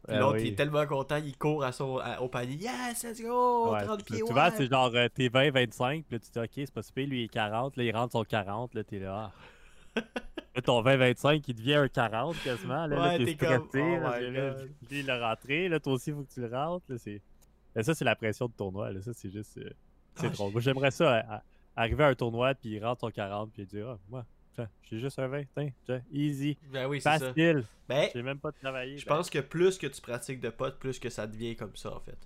[0.09, 0.41] Ah l'autre oui.
[0.43, 2.55] il est tellement content, il court à son à- au panier.
[2.57, 4.21] Yes, let's go, Ouais, 30 c'est pieds.
[4.21, 4.27] ouais.
[4.27, 6.81] Souvent, c'est genre, euh, t'es 20, 25, puis là, tu te dis, ok, c'est pas
[6.83, 9.31] super, lui, il est 40, là, il rentre son 40, là, t'es là.
[9.31, 9.39] ah.
[10.65, 12.85] Ton 20, 25, il devient un 40 quasiment.
[12.87, 13.57] Là, Ouais, t'es t'es stressé.
[13.57, 14.71] comme, oh là, my là, God.
[14.89, 16.85] lui, il l'a rentré, là, toi aussi, il faut que tu le rentres.
[16.89, 18.91] Là, ça, c'est la pression de tournoi.
[18.91, 19.01] Là.
[19.01, 19.57] Ça, c'est juste.
[19.57, 19.69] euh,
[20.15, 20.51] c'est Ah, drôle.
[20.51, 21.43] Moi, j'aimerais ça, à- à-
[21.75, 24.25] arriver à un tournoi, puis il rentre son 40, puis il dit, ah, moi,
[24.83, 27.19] j'ai juste un 20, tiens, tiens, easy, Ben oui, c'est ça.
[27.19, 27.63] facile.
[27.89, 28.99] Ben, J'ai même pas travaillé.
[28.99, 31.75] je Ben, pense que plus que tu pratiques de potes, plus que ça devient comme
[31.75, 32.17] ça en fait.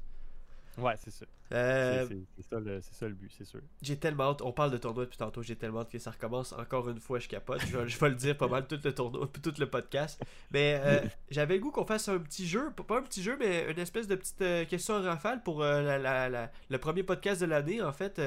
[0.77, 1.25] Ouais, c'est ça.
[1.53, 3.61] Euh, C'est, ça, le, c'est ça le but, c'est sûr.
[3.81, 6.51] J'ai tellement hâte, on parle de tournoi depuis tantôt, j'ai tellement hâte que ça recommence
[6.53, 7.61] encore une fois, je capote.
[7.65, 10.21] Je vais, je vais le dire pas mal tout le tournoi, tout le podcast.
[10.51, 10.99] Mais euh,
[11.31, 14.07] j'avais le goût qu'on fasse un petit jeu, pas- un petit jeu, mais une espèce
[14.07, 17.45] de petite euh, question en rafale pour euh, la- la- la- le premier podcast de
[17.47, 17.81] l'année.
[17.81, 18.21] En fait,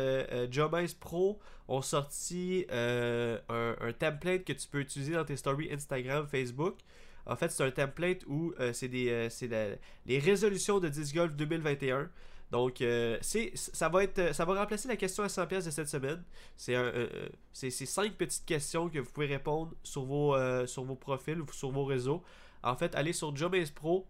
[0.51, 6.27] Jobase Pro ont sorti un, un template que tu peux utiliser dans tes stories Instagram,
[6.27, 6.79] Facebook.
[7.27, 12.09] En fait, c'est un template où c'est des la- les résolutions de 10 Golf 2021.
[12.51, 15.71] Donc, euh, c'est, ça, va être, ça va remplacer la question à 100$ pièces de
[15.71, 16.23] cette semaine.
[16.57, 20.67] C'est, un, euh, euh, c'est, cinq petites questions que vous pouvez répondre sur vos, euh,
[20.67, 22.23] sur vos profils ou sur vos réseaux.
[22.63, 24.07] En fait, allez sur Jobbase Pro,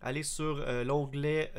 [0.00, 1.52] allez sur l'onglet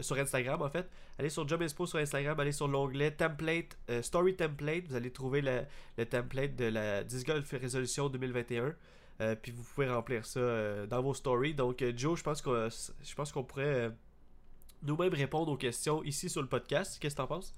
[0.00, 0.88] sur Instagram en fait.
[1.18, 4.88] Allez sur Jobbase Pro sur Instagram, allez sur l'onglet Template, Story Template.
[4.88, 5.62] Vous allez trouver le,
[5.96, 8.74] le template de la 10 Golf Résolution 2021.
[9.20, 11.54] Euh, puis vous pouvez remplir ça dans vos stories.
[11.54, 13.92] Donc, Joe, je pense qu'on, je pense qu'on pourrait
[14.82, 16.98] nous-mêmes répondre aux questions ici sur le podcast.
[17.00, 17.52] Qu'est-ce que t'en penses?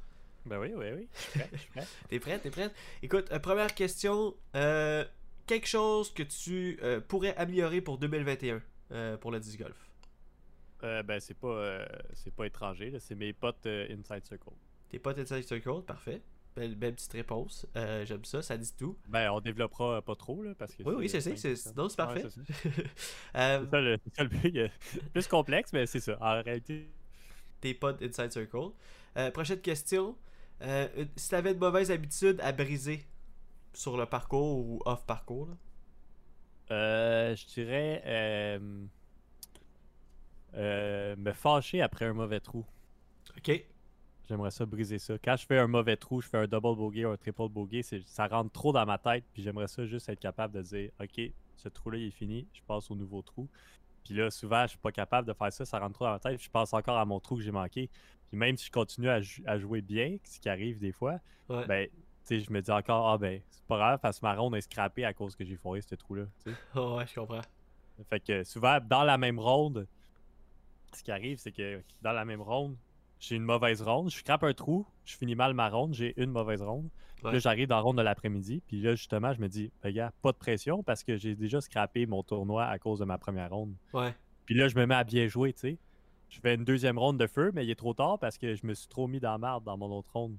[0.46, 1.08] Ben oui, oui, oui.
[1.14, 1.86] Je suis prêt.
[2.08, 2.42] T'es prête?
[2.42, 2.74] T'es prête?
[3.02, 4.34] Écoute, euh, première question.
[4.56, 5.04] euh,
[5.46, 9.76] quelque chose que tu euh, pourrais améliorer pour 2021 euh, pour le disc golf?
[10.82, 14.54] Ben, c'est pas, c'est pas étranger, là, c'est mes potes Inside Circle.
[14.88, 15.82] T'es pas Inside Circle?
[15.86, 16.22] Parfait.
[16.56, 17.66] Belle, belle petite réponse.
[17.74, 18.96] J'aime ça, ça dit tout.
[19.06, 20.82] Ben, on développera pas trop, là, parce que.
[20.84, 21.36] Oui, oui, c'est ça.
[21.36, 21.76] c'est-.
[21.76, 22.24] Non, c'est parfait.
[22.24, 23.60] Ouais, c'est ça.
[23.78, 24.68] Le, ça le
[25.12, 26.16] Plus complexe, mais c'est ça.
[26.18, 26.88] En réalité,
[27.60, 28.70] T'es pas Inside Circle.
[29.16, 30.16] Euh, prochaine question.
[30.62, 33.06] Euh, si t'avais une mauvaise habitude à briser
[33.72, 35.56] sur le parcours ou off parcours, là,
[36.70, 38.02] euh, je dirais.
[40.54, 42.64] euh, me fâcher après un mauvais trou.
[43.36, 43.64] ok.
[44.28, 45.18] J'aimerais ça briser ça.
[45.18, 47.82] Quand je fais un mauvais trou, je fais un double bogey ou un triple bogey,
[47.82, 49.24] ça rentre trop dans ma tête.
[49.32, 51.20] Puis j'aimerais ça juste être capable de dire Ok,
[51.56, 53.48] ce trou-là il est fini, je passe au nouveau trou.
[54.04, 56.18] Puis là, souvent, je suis pas capable de faire ça, ça rentre trop dans ma
[56.18, 56.36] tête.
[56.36, 57.88] puis je pense encore à mon trou que j'ai manqué.
[58.28, 61.18] Puis même si je continue à, jou- à jouer bien, ce qui arrive des fois,
[61.48, 61.66] Ouais.
[61.66, 64.34] ben, tu sais, je me dis encore Ah ben, c'est pas grave, parce que ma
[64.34, 66.24] ronde est scrappée à cause que j'ai foiré ce trou-là.
[66.76, 67.40] Oh, ouais, je comprends.
[68.08, 69.86] Fait que souvent, dans la même ronde,
[70.94, 72.76] ce qui arrive, c'est que dans la même ronde,
[73.20, 76.30] j'ai une mauvaise ronde, je scrape un trou, je finis mal ma ronde, j'ai une
[76.30, 76.88] mauvaise ronde.
[77.22, 77.32] Ouais.
[77.32, 80.10] Là, j'arrive dans la ronde de l'après-midi, puis là, justement, je me dis, Ben, gars,
[80.22, 83.50] pas de pression parce que j'ai déjà scrappé mon tournoi à cause de ma première
[83.50, 83.74] ronde.
[83.92, 84.14] Ouais.
[84.46, 85.78] Puis là, je me mets à bien jouer, tu sais.
[86.30, 88.64] Je fais une deuxième ronde de feu, mais il est trop tard parce que je
[88.66, 90.36] me suis trop mis dans la marde dans mon autre ronde.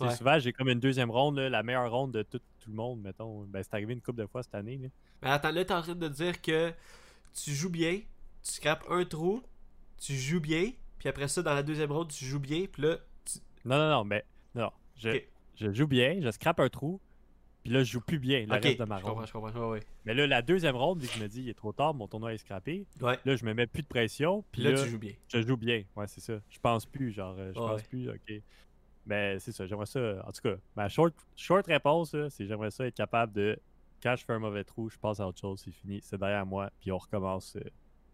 [0.00, 0.14] Ouais.
[0.14, 3.00] Souvent, j'ai comme une deuxième ronde, là, la meilleure ronde de tout, tout le monde,
[3.02, 3.42] mettons.
[3.44, 4.78] Ben, c'est arrivé une couple de fois cette année.
[4.78, 4.88] là.
[5.22, 6.72] Mais attends, là, t'es en train de dire que
[7.34, 8.00] tu joues bien,
[8.42, 9.42] tu scrapes un trou,
[9.98, 12.96] tu joues bien, puis après ça, dans la deuxième ronde, tu joues bien, puis là,
[13.24, 13.38] tu...
[13.64, 14.70] Non, non, non, mais non.
[14.96, 15.20] Je,
[15.56, 17.00] je joue bien, je scrape un trou,
[17.62, 19.12] puis là, je joue plus bien le reste de ma je ronde.
[19.14, 19.82] comprends, je comprends, ouais, ouais.
[20.04, 22.38] Mais là, la deuxième ronde, je me dis, il est trop tard, mon tournoi est
[22.38, 25.12] scrappé, Ouais, là, je me mets plus de pression, puis là, là, tu joues bien.
[25.28, 25.82] je joue bien.
[25.96, 26.40] Ouais, c'est ça.
[26.48, 27.86] Je pense plus, genre, euh, je pense ouais.
[27.88, 28.42] plus, ok.
[29.04, 30.24] Mais c'est ça, j'aimerais ça.
[30.26, 33.58] En tout cas, ma short, short réponse, c'est j'aimerais ça être capable de.
[34.02, 36.44] Quand je fais un mauvais trou, je passe à autre chose, c'est fini, c'est derrière
[36.44, 37.60] moi, puis on recommence, euh,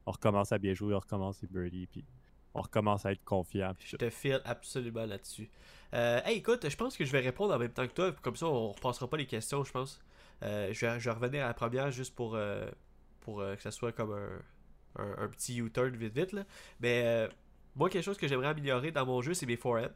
[0.06, 2.04] on recommence à bien jouer, on recommence les birdies, puis
[2.54, 3.74] on recommence à être confiant.
[3.84, 5.50] Je te file absolument là-dessus.
[5.94, 8.36] Euh, hey, écoute, je pense que je vais répondre en même temps que toi, comme
[8.36, 10.00] ça on repassera pas les questions, je pense.
[10.42, 12.66] Euh, je, vais, je vais revenir à la première juste pour, euh,
[13.20, 16.32] pour que ça soit comme un, un, un petit U-turn vite vite.
[16.32, 16.44] Là.
[16.80, 17.28] Mais
[17.76, 19.90] moi, quelque chose que j'aimerais améliorer dans mon jeu, c'est mes forehand.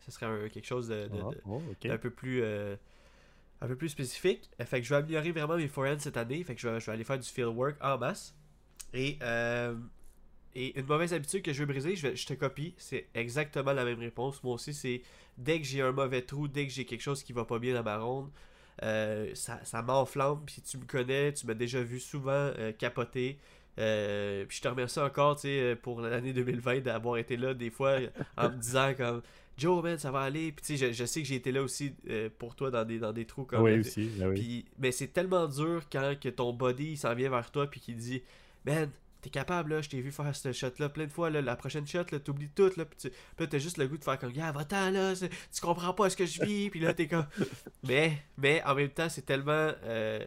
[0.00, 2.42] Ce serait un- quelque chose de, de- Ah, de- oh, d'un peu plus
[3.60, 4.48] un peu plus spécifique.
[4.64, 6.42] Fait que je vais améliorer vraiment mes forehands cette année.
[6.44, 8.34] Fait que je vais, je vais aller faire du field work en masse.
[8.94, 9.74] Et, euh,
[10.54, 12.74] et une mauvaise habitude que je veux briser, je, vais- je te copie.
[12.78, 14.42] C'est exactement la même réponse.
[14.42, 15.02] Moi aussi, c'est
[15.36, 17.74] dès que j'ai un mauvais trou, dès que j'ai quelque chose qui va pas bien
[17.74, 18.30] dans ma ronde,
[18.82, 20.40] euh, ça, ça m'enflamme.
[20.46, 23.38] Puis tu me connais, tu m'as déjà vu souvent euh, capoter.
[23.78, 27.70] Euh, puis je te remercie encore tu sais, pour l'année 2020 d'avoir été là des
[27.70, 27.98] fois
[28.36, 29.22] en me disant comme
[29.56, 31.62] Joe man ça va aller puis tu sais je, je sais que j'ai été là
[31.62, 34.06] aussi euh, pour toi dans des, dans des trous comme oui, aussi.
[34.18, 34.34] ben oui.
[34.34, 37.94] puis, mais c'est tellement dur quand que ton body s'en vient vers toi puis qu'il
[37.96, 38.20] dit
[38.66, 41.40] Man, t'es capable là, je t'ai vu faire ce shot là plein de fois là,
[41.42, 44.04] la prochaine shot là, t'oublies tout là, puis tu- là t'as juste le goût de
[44.04, 47.06] faire comme Gars, va-t'en là, tu comprends pas ce que je vis, puis là t'es
[47.08, 47.26] comme.
[47.84, 49.72] Mais, mais en même temps, c'est tellement.
[49.84, 50.20] euh,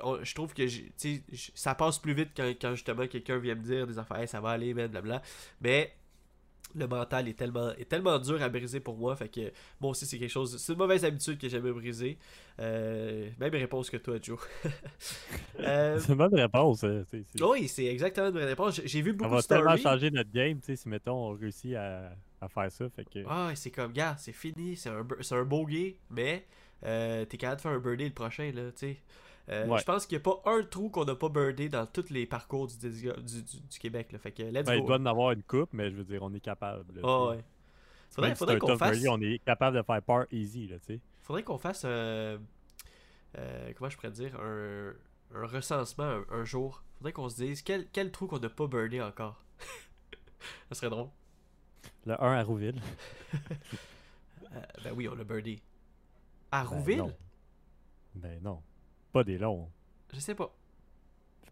[0.00, 0.62] on- je trouve que
[0.98, 1.22] tu
[1.54, 4.40] ça passe plus vite quand, quand justement quelqu'un vient me dire des affaires, Hey, ça
[4.40, 5.22] va aller, man, blabla.
[5.60, 5.92] Mais
[6.74, 9.16] le mental est tellement, est tellement dur à briser pour moi.
[9.16, 10.56] Fait que moi aussi, c'est quelque chose.
[10.58, 12.18] C'est une mauvaise habitude que j'aime briser.
[12.60, 14.38] Euh, même réponse que toi, Joe.
[15.60, 16.84] Euh, C'est une bonne réponse.
[16.84, 18.80] hein, c'est- oui, c'est exactement une vraie réponse.
[18.84, 19.82] J'ai- vu beaucoup va de tellement stories.
[19.82, 22.88] changer notre game, tu sais, si mettons on réussit à, à faire ça.
[22.90, 23.20] Fait que.
[23.28, 24.76] Ah, c'est comme, gars, c'est fini.
[24.76, 26.46] C'est un, un bogey, mais
[26.84, 28.96] euh, t'es capable de faire un birdie le prochain, là, tu sais.
[29.50, 29.78] Euh, Ouais.
[29.78, 32.26] Je pense qu'il n'y a pas un trou qu'on n'a pas birdé dans tous les
[32.26, 34.12] parcours du, du, du- du Québec.
[34.12, 34.18] Là.
[34.18, 34.88] Fait que let's Ben, il go.
[34.88, 36.84] doit en avoir une coupe, mais je veux dire, on est capable.
[36.94, 37.44] là, Ah, ouais.
[38.34, 40.76] Faudrait, qu'on fasse, birdie, on est capable de faire par easy, là,
[41.22, 42.38] faudrait qu'on fasse euh,
[43.38, 44.92] euh, comment je pourrais dire un,
[45.34, 46.82] un recensement un, un jour.
[46.96, 49.42] Faudrait qu'on se dise quel, quel trou qu'on n'a pas birdé encore.
[50.68, 51.08] ça serait drôle.
[52.06, 52.80] Le 1 à Rouville.
[54.82, 55.60] Ben oui, on l'a birdé.
[56.50, 56.98] À Ben, Rouville?
[56.98, 57.16] non.
[58.14, 58.62] Ben non.
[59.12, 59.68] Pas des longs.
[60.12, 60.52] Je sais pas.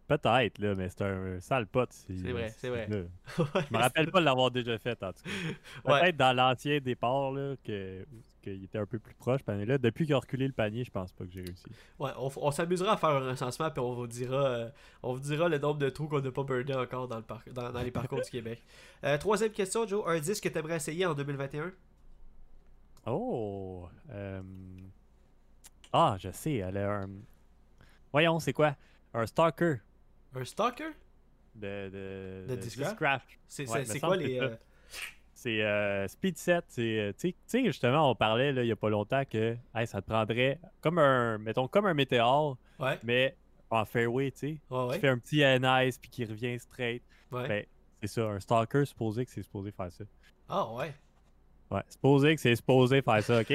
[0.09, 1.93] Peut-être, là, mais c'est un sale pote.
[1.93, 2.87] C'est vrai, c'est vrai.
[3.37, 3.43] Je
[3.75, 5.31] me rappelle pas de l'avoir déjà fait, en tout cas.
[5.85, 6.01] Ouais.
[6.01, 8.07] Peut-être dans l'ancien départ, là, que
[8.41, 9.41] qu'il était un peu plus proche.
[9.49, 11.65] Mais là, depuis qu'il a reculé le panier, je pense pas que j'ai réussi.
[11.99, 14.71] Ouais, on, on s'amusera à faire un recensement puis on vous dira euh,
[15.03, 17.73] on vous dira le nombre de trous qu'on n'a pas birdé encore dans, le dans,
[17.73, 18.63] dans les parcours du Québec.
[19.05, 20.05] Euh, troisième question, Joe.
[20.07, 21.71] Un disque que tu aimerais essayer en 2021
[23.07, 23.89] Oh!
[24.11, 24.43] euh,
[25.93, 27.11] Ah, je sais, elle a un...
[28.17, 28.75] Voyons, c'est quoi?
[29.13, 29.75] Un stalker
[30.35, 30.89] Un stalker?
[31.55, 32.93] De, de, De Discraft?
[32.93, 33.27] Discraft.
[33.47, 34.41] C'est Ouais, quoi les.
[34.41, 34.57] euh,
[35.35, 36.65] C'est euh, Speed Set.
[36.69, 39.55] C'est, euh, tu sais- tu justement, on parlait là, il y a pas longtemps que
[39.75, 43.37] hey, ça te prendrait comme un, mettons, comme un météore, Ouais, mais
[43.69, 44.59] en fairway, tu sais.
[44.71, 44.99] ouais, ouais.
[44.99, 47.03] fait un petit nice puis qui revient straight.
[47.31, 47.67] Ben,
[48.01, 50.05] c'est ça, un stalker supposé que c'est supposé faire ça.
[50.49, 50.95] Ah, ouais.
[51.71, 53.53] Ouais, supposé que c'est supposé faire ça, ok?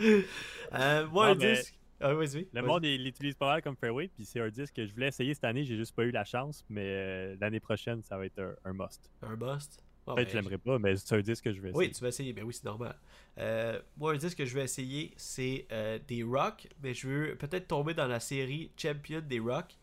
[0.74, 1.78] Euh, moi, Non, un mais- disque.
[2.02, 2.48] Ah, vas-y.
[2.52, 5.08] Le monde il l'utilise pas mal comme fairway, puis c'est un disque que je voulais
[5.08, 8.26] essayer cette année, j'ai juste pas eu la chance, mais euh, l'année prochaine, ça va
[8.26, 9.10] être un, un must.
[9.22, 9.82] Un bust.
[10.06, 11.86] Ah, Peut-être ben, que je l'aimerais pas, mais c'est un disque que je vais essayer.
[11.86, 12.32] Oui, tu vas essayer.
[12.32, 12.96] Ben oui, c'est normal.
[13.38, 17.36] Euh, moi, un disque que je vais essayer, c'est euh, des Rock, mais je veux
[17.36, 19.76] peut-être tomber dans la série Champion des Rock.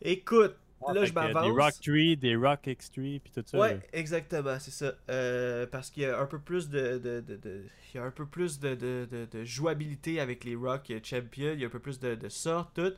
[0.00, 1.44] Écoute, Ah, là, je m'avance.
[1.44, 3.58] Des Rock Tree, des Rock X3, puis tout ça.
[3.58, 3.80] Ouais, là.
[3.92, 4.94] exactement, c'est ça.
[5.10, 8.04] Euh, parce qu'il y a un peu plus de, de, de- de- il y a
[8.04, 11.66] un peu plus de, de, de- de jouabilité avec les Rock Champion, il y a
[11.66, 12.92] un peu plus de, de ça, tout.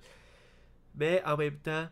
[0.97, 1.87] Mais en même temps,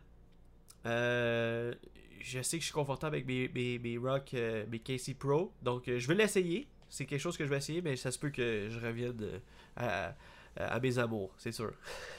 [0.86, 1.72] euh,
[2.20, 5.52] je sais que je suis confortable avec mes, mes, mes Rock, euh, mes Casey Pro,
[5.62, 6.66] donc je vais l'essayer.
[6.88, 9.40] C'est quelque chose que je vais essayer, mais ça se peut que je revienne
[9.76, 10.14] à,
[10.56, 11.72] à- à mes amours, c'est sûr.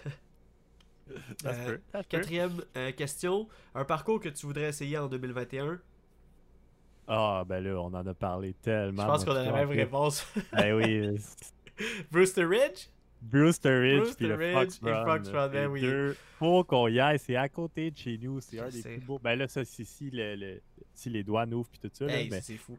[1.46, 1.78] Euh.
[2.10, 5.80] Quatrième euh, question, un parcours que tu voudrais essayer en 2021.
[7.08, 9.04] Ah, ben là, on en a parlé tellement.
[9.04, 10.26] Je pense qu'on a la même réponse.
[10.52, 11.18] Ben oui.
[12.12, 12.88] Brewster Ridge?
[13.22, 15.06] Brewster Ridge Brewster puis le Ridge Fox Run.
[15.06, 15.82] Fox Run, ben les oui.
[15.82, 16.16] deux.
[16.38, 17.18] Faut qu'on y aille.
[17.20, 18.42] C'est à côté de chez nous.
[18.42, 18.90] C'est Je un des sais.
[18.98, 19.20] plus beaux.
[19.20, 20.62] Ben là, ça, c'est si, le, le-
[20.94, 22.06] si les douanes ouvrent puis tout ça.
[22.06, 22.78] là, Hey, mais c'est fou.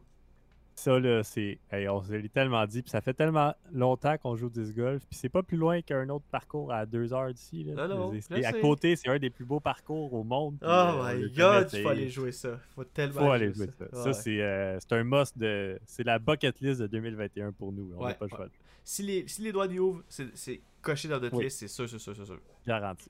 [0.79, 1.59] Ça, là, c'est.
[1.71, 2.81] hey, on se l'est tellement dit.
[2.81, 5.03] Puis ça fait tellement longtemps qu'on joue au disc golf.
[5.09, 7.63] Puis c'est pas plus loin qu'un autre parcours à deux heures d'ici.
[7.63, 7.87] là.
[7.87, 10.57] Non, non, C'est- à côté, c'est un des plus beaux parcours au monde.
[10.59, 12.59] puis, Oh euh, my god, il faut aller jouer ça.
[12.75, 13.85] Faut tellement Faut aller jouer ça.
[13.85, 14.03] Ouais.
[14.03, 15.79] Ça, c'est euh, c'est un must de.
[15.85, 17.91] C'est la bucket list de 2021 pour nous.
[17.95, 18.37] On n'a Ouais, pas le ouais.
[18.37, 18.47] choix.
[18.83, 21.43] Si les, si les doigts y ouvrent, c'est c'est coché dans notre Oui.
[21.43, 22.39] liste, c'est sûr, c'est sûr, c'est sûr.
[22.65, 23.09] Garanti.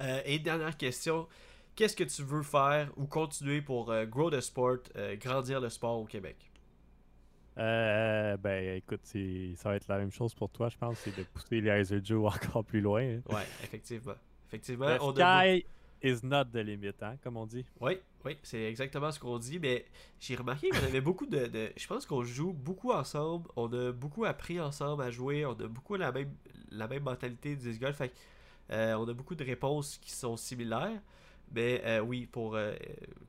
[0.00, 1.26] Euh, et dernière question,
[1.76, 5.68] qu'est-ce que tu veux faire ou continuer pour euh, grow the sport, euh, grandir le
[5.68, 6.36] sport au Québec?
[7.58, 11.22] Euh, ben, écoute, ça va être la même chose pour toi, je pense, c'est de
[11.22, 13.02] pousser les Heiser Joe encore plus loin.
[13.02, 13.20] hein.
[13.28, 14.14] Ouais, effectivement.
[14.48, 15.66] Effectivement, The on a sky
[16.02, 17.64] is not the limit, hein, comme on dit.
[17.80, 19.84] Oui, oui, c'est exactement ce qu'on dit, mais
[20.18, 23.92] j'ai remarqué qu'on avait beaucoup de, de- Je pense qu'on joue beaucoup ensemble, on a
[23.92, 26.32] beaucoup appris ensemble à jouer, on a beaucoup la même,
[26.70, 28.12] la même mentalité du disc golf, fait
[28.70, 31.00] euh, on a beaucoup de réponses qui sont similaires,
[31.54, 32.72] mais euh, oui, pour euh,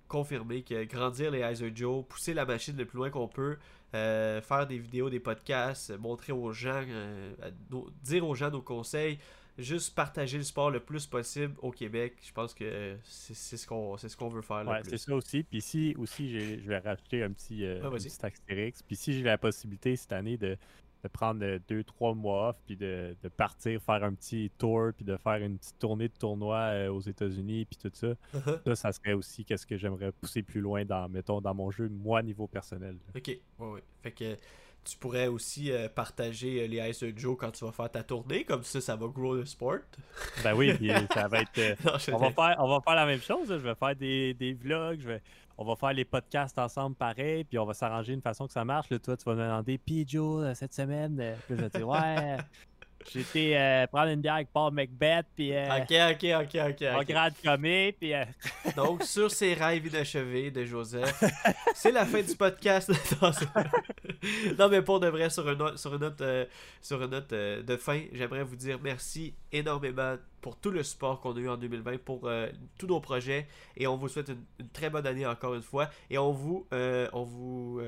[0.08, 3.58] confirmer que grandir les Heiser Joe, pousser la machine le plus loin qu'on peut,
[3.96, 6.84] euh, faire des vidéos, des podcasts, montrer aux gens,
[7.70, 9.20] nos- dire aux gens nos conseils,
[9.58, 12.16] juste partager le sport le plus possible au Québec.
[12.26, 15.44] Je pense que c'est ce qu'on c'est ce qu'on veut faire Ouais, c'est ça aussi.
[15.44, 18.10] Puis ici, aussi, je vais rajouter un petit, Ouais, un vas-y.
[18.10, 18.82] petit astérix.
[18.82, 20.58] Puis si j'ai la possibilité cette année de,
[21.04, 25.06] de prendre deux, trois mois off, puis de, de partir faire un petit tour, puis
[25.06, 28.16] de faire une petite tournée de tournoi euh, aux États-Unis, puis tout ça,
[28.66, 31.90] ça, ça serait aussi qu'est-ce que j'aimerais pousser plus loin dans, mettons, dans mon jeu,
[31.90, 32.94] moi, niveau personnel.
[32.94, 33.14] là.
[33.20, 33.84] Ok, ouais, ouais.
[34.02, 34.38] Fait que
[34.84, 38.44] tu pourrais aussi euh, partager euh, les Ice Joe quand tu vas faire ta tournée,
[38.44, 39.78] comme ça, ça va grow le sport.
[40.44, 41.58] Ben oui, puis ça va être.
[41.58, 43.50] euh, Non, on, va faire, on va faire la même chose.
[43.50, 43.58] là.
[43.58, 45.22] Je vais faire des, des vlogs, je vais,
[45.58, 48.66] on va faire les podcasts ensemble pareil, puis on va s'arranger d'une façon que ça
[48.66, 48.90] marche.
[48.90, 51.70] Là, toi, tu vas me demander, puis Joe, euh, cette semaine, euh, puis je vais
[51.70, 52.38] te dire, ouais,
[53.16, 56.88] été euh, prendre une bière avec Paul Macbeth, puis euh, Ok, ok, ok, ok.
[56.96, 57.34] on grade
[58.00, 58.26] puis euh,
[58.76, 61.24] Donc, sur ces rêves inachevés de Joseph,
[61.76, 62.92] c'est la fin du podcast.
[64.60, 66.46] non, mais pour de vrai, sur une note, sur une note, euh,
[66.82, 71.36] sur une note de fin, j'aimerais vous dire merci énormément pour tout le support qu'on
[71.36, 72.30] a eu en 2020, pour
[72.78, 75.90] tous nos projets, et on vous souhaite une, une très bonne année encore une fois,
[76.10, 77.82] et on vous, on vous,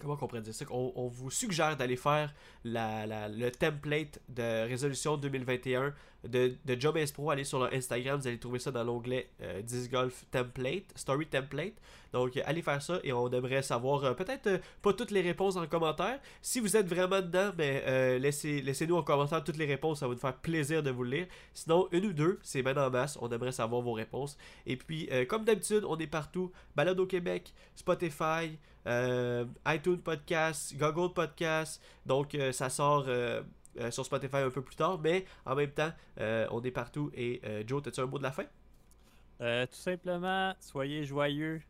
[0.00, 2.34] comment qu'on pourrait dire ça, on, on vous suggère d'aller faire
[2.64, 8.38] le template de résolution 2021 de, de Job Pro, allez sur leur Instagram, vous allez
[8.38, 11.74] trouver ça dans l'onglet euh, Disc Golf Template, Story Template.
[12.12, 15.20] Donc euh, allez faire ça et on aimerait savoir euh, peut-être euh, pas toutes les
[15.20, 16.18] réponses en commentaire.
[16.42, 20.08] Si vous êtes vraiment dedans, ben, euh, laissez, laissez-nous en commentaire toutes les réponses, ça
[20.08, 21.26] va nous faire plaisir de vous le lire.
[21.54, 24.36] Sinon, une ou deux, c'est bien en masse, on aimerait savoir vos réponses.
[24.66, 26.50] Et puis, comme d'habitude, on est partout.
[26.74, 31.82] Balade au Québec, Spotify, iTunes Podcast, Google Podcast.
[32.06, 33.06] Donc ça sort
[33.78, 37.10] euh, sur Spotify un peu plus tard, mais en même temps, euh, on est partout.
[37.14, 38.44] Et euh, Joe, as-tu un mot de la fin?
[39.40, 41.62] tout simplement, soyez joyeux.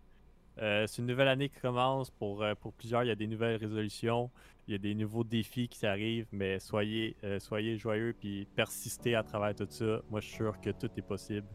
[0.57, 2.09] C'est une nouvelle année qui commence.
[2.09, 4.31] Pour, pour plusieurs, il y a des nouvelles résolutions,
[4.67, 9.23] il y a des nouveaux défis qui arrivent, mais soyez, soyez joyeux puis persistez à
[9.23, 10.01] travers tout ça.
[10.09, 11.47] Moi, je suis sûr que tout est possible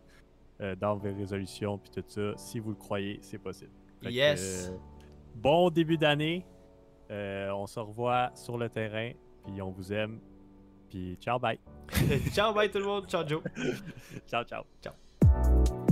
[0.78, 2.38] dans vos résolutions puis tout ça.
[2.38, 3.72] Si vous le croyez, c'est possible.
[4.04, 4.72] Fait Yes!
[5.36, 6.46] bon début d'année.
[7.12, 9.12] Euh, on se revoit sur le terrain,
[9.46, 10.20] puis on vous aime.
[10.94, 11.58] Puis ciao, bye.
[12.34, 13.08] ciao, bye tout le monde.
[13.08, 13.42] Ciao, Joe.
[14.28, 14.64] ciao, ciao.
[14.80, 15.83] Ciao.